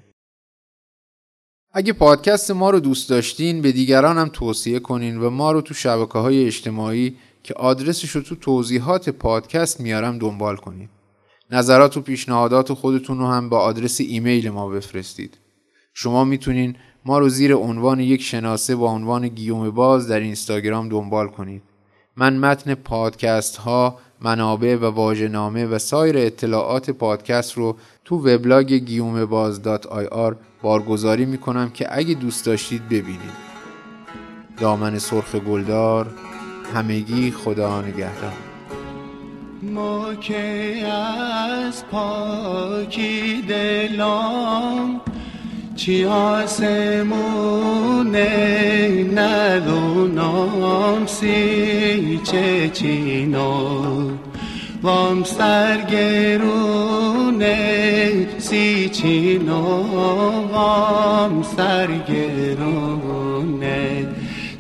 اگه 1.73 1.93
پادکست 1.93 2.51
ما 2.51 2.71
رو 2.71 2.81
دوست 2.81 3.11
داشتین 3.11 3.63
به 3.63 3.73
دیگران 3.73 4.19
هم 4.19 4.29
توصیه 4.33 4.79
کنین 4.79 5.21
و 5.21 5.31
ما 5.31 5.53
رو 5.53 5.61
تو 5.61 5.75
شبکه 5.75 6.19
های 6.19 6.47
اجتماعی 6.47 7.17
که 7.43 7.55
آدرسش 7.55 8.11
رو 8.11 8.23
تو 8.23 8.37
توضیحات 8.37 9.09
پادکست 9.09 9.81
میارم 9.81 10.19
دنبال 10.19 10.57
کنید. 10.57 10.91
نظرات 11.51 11.97
و 11.97 12.01
پیشنهادات 12.01 12.73
خودتون 12.73 13.19
رو 13.19 13.27
هم 13.27 13.49
با 13.49 13.59
آدرس 13.59 14.01
ایمیل 14.01 14.51
ما 14.51 14.69
بفرستید. 14.69 15.39
شما 15.95 16.25
می‌تونین 16.25 16.77
ما 17.05 17.19
رو 17.19 17.29
زیر 17.29 17.55
عنوان 17.55 18.01
یک 18.01 18.23
شناسه 18.23 18.77
با 18.77 18.87
عنوان 18.91 19.29
گیوم 19.29 19.71
باز 19.71 20.09
در 20.09 20.21
اینستاگرام 20.21 20.89
دنبال 20.89 21.29
کنید. 21.29 21.63
من 22.17 22.37
متن 22.37 22.75
پادکست 22.75 23.57
ها، 23.57 23.99
منابع 24.21 24.77
و 24.77 24.85
واژه‌نامه 24.85 25.67
و 25.67 25.79
سایر 25.79 26.19
اطلاعات 26.19 26.91
پادکست 26.91 27.53
رو 27.53 27.77
تو 28.05 28.17
وبلاگ 28.17 28.73
گیوم 28.73 29.25
باز 29.25 29.67
آر 30.11 30.37
بارگذاری 30.63 31.25
می‌کنم 31.25 31.71
که 31.71 31.87
اگه 31.91 32.15
دوست 32.15 32.47
داشتید 32.47 32.89
ببینید. 32.89 33.53
دامن 34.59 34.99
سرخ 34.99 35.35
گلدار 35.35 36.15
همگی 36.75 37.31
خدا 37.31 37.81
نگهدار. 37.81 38.33
ما 39.63 40.15
که 40.15 40.83
از 40.87 41.85
پاکی 41.87 43.43
دلام 43.49 45.01
چی 45.77 46.05
آسمونه 46.05 47.43
ندونم 49.15 51.07
سی 51.07 52.21
چه 52.25 52.69
چینا 52.69 53.83
وام 54.83 55.25
سرگرونه 55.25 55.97
سی 58.39 58.89
چینا 58.89 59.83
وام 60.53 61.43
سرگرونه 61.57 62.93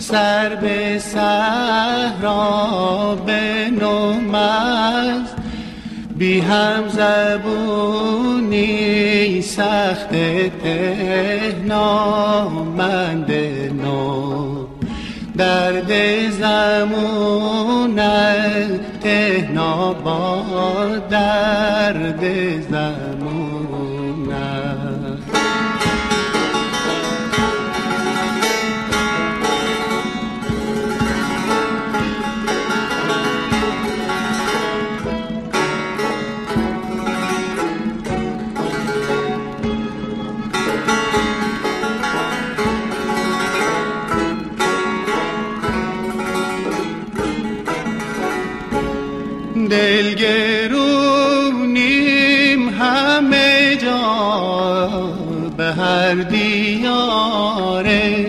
سر 0.03 0.55
به 0.55 0.99
صحرا 0.99 2.39
به 3.27 3.71
نومز 3.81 5.29
بی 6.17 6.41
هم 6.41 6.89
زبونی 6.89 8.63
سخت 9.43 10.11
تهنا 10.63 12.49
مند 12.49 13.33
نو. 13.85 14.67
درد 15.37 15.93
زمون 16.31 17.97
تهنا 19.03 19.93
با 19.93 20.43
درد 21.11 22.25
زمون. 22.71 23.02
دلگرونیم 49.73 50.69
همه 52.69 53.77
جا 53.77 54.91
به 55.57 55.65
هر 55.65 56.15
دیاره 56.15 58.27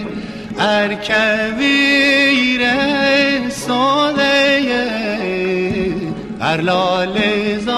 ارکویر 0.60 2.62
ساده 3.50 4.62
ارلال 6.42 7.20
زاره 7.66 7.73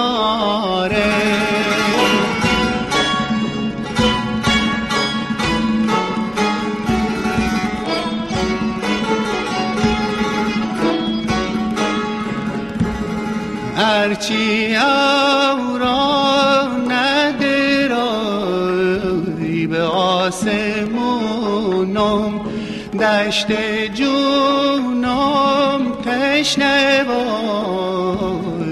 دشت 23.26 23.52
جونم 23.94 25.82
تشنه 26.04 27.02
و 27.02 27.12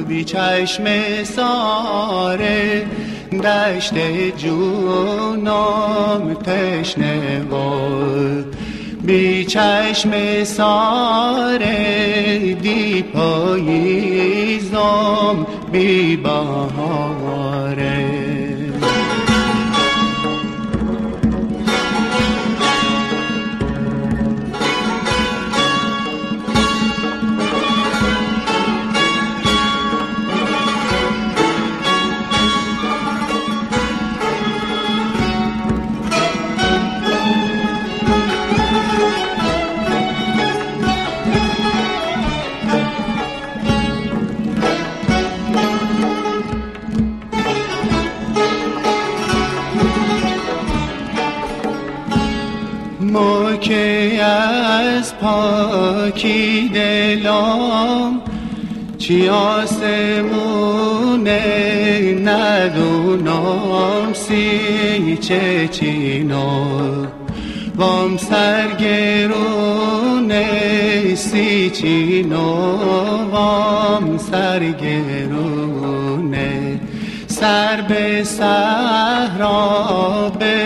بی 0.08 0.24
چشم 0.24 0.84
ساره 1.24 2.86
دشت 3.44 3.94
جونم 4.38 6.34
تشنه 6.34 7.40
و 7.40 7.54
بی 9.02 9.44
چشم 9.44 10.44
ساره 10.44 11.76
دی 12.62 13.02
پاییزم 13.02 14.26
بی 15.72 16.16
بهاره 16.16 18.03
پاکی 55.24 56.70
دلام 56.74 58.22
چی 58.98 59.28
آسمونه 59.28 59.92
ندونم 62.24 64.12
سی 64.12 65.16
چه 65.16 65.68
چینا 65.68 66.66
وام 67.76 68.16
سرگرونه 68.16 69.24
سی 71.14 71.70
چینا 71.70 72.76
وام 73.32 74.18
سرگرونه 74.18 75.70
سر 77.26 77.80
به 77.80 78.24
صحرا 78.24 79.52
به 80.38 80.64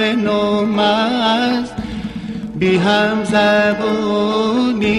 بی 2.59 2.77
هم 2.77 3.25
زبونی 3.25 4.97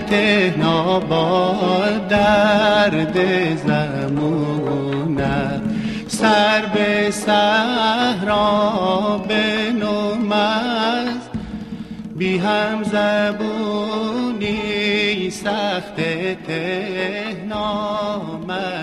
تهنا 0.09 0.99
با 0.99 1.55
درد 2.09 3.17
زمون 3.67 5.21
سر 6.07 6.65
به 6.73 7.11
صحرا 7.11 8.41
بنومست 9.29 10.73
بی 12.15 12.37
هم 12.37 12.83
زبونی 12.83 14.23
سخت 15.29 15.95
تهنامنده 17.52 18.81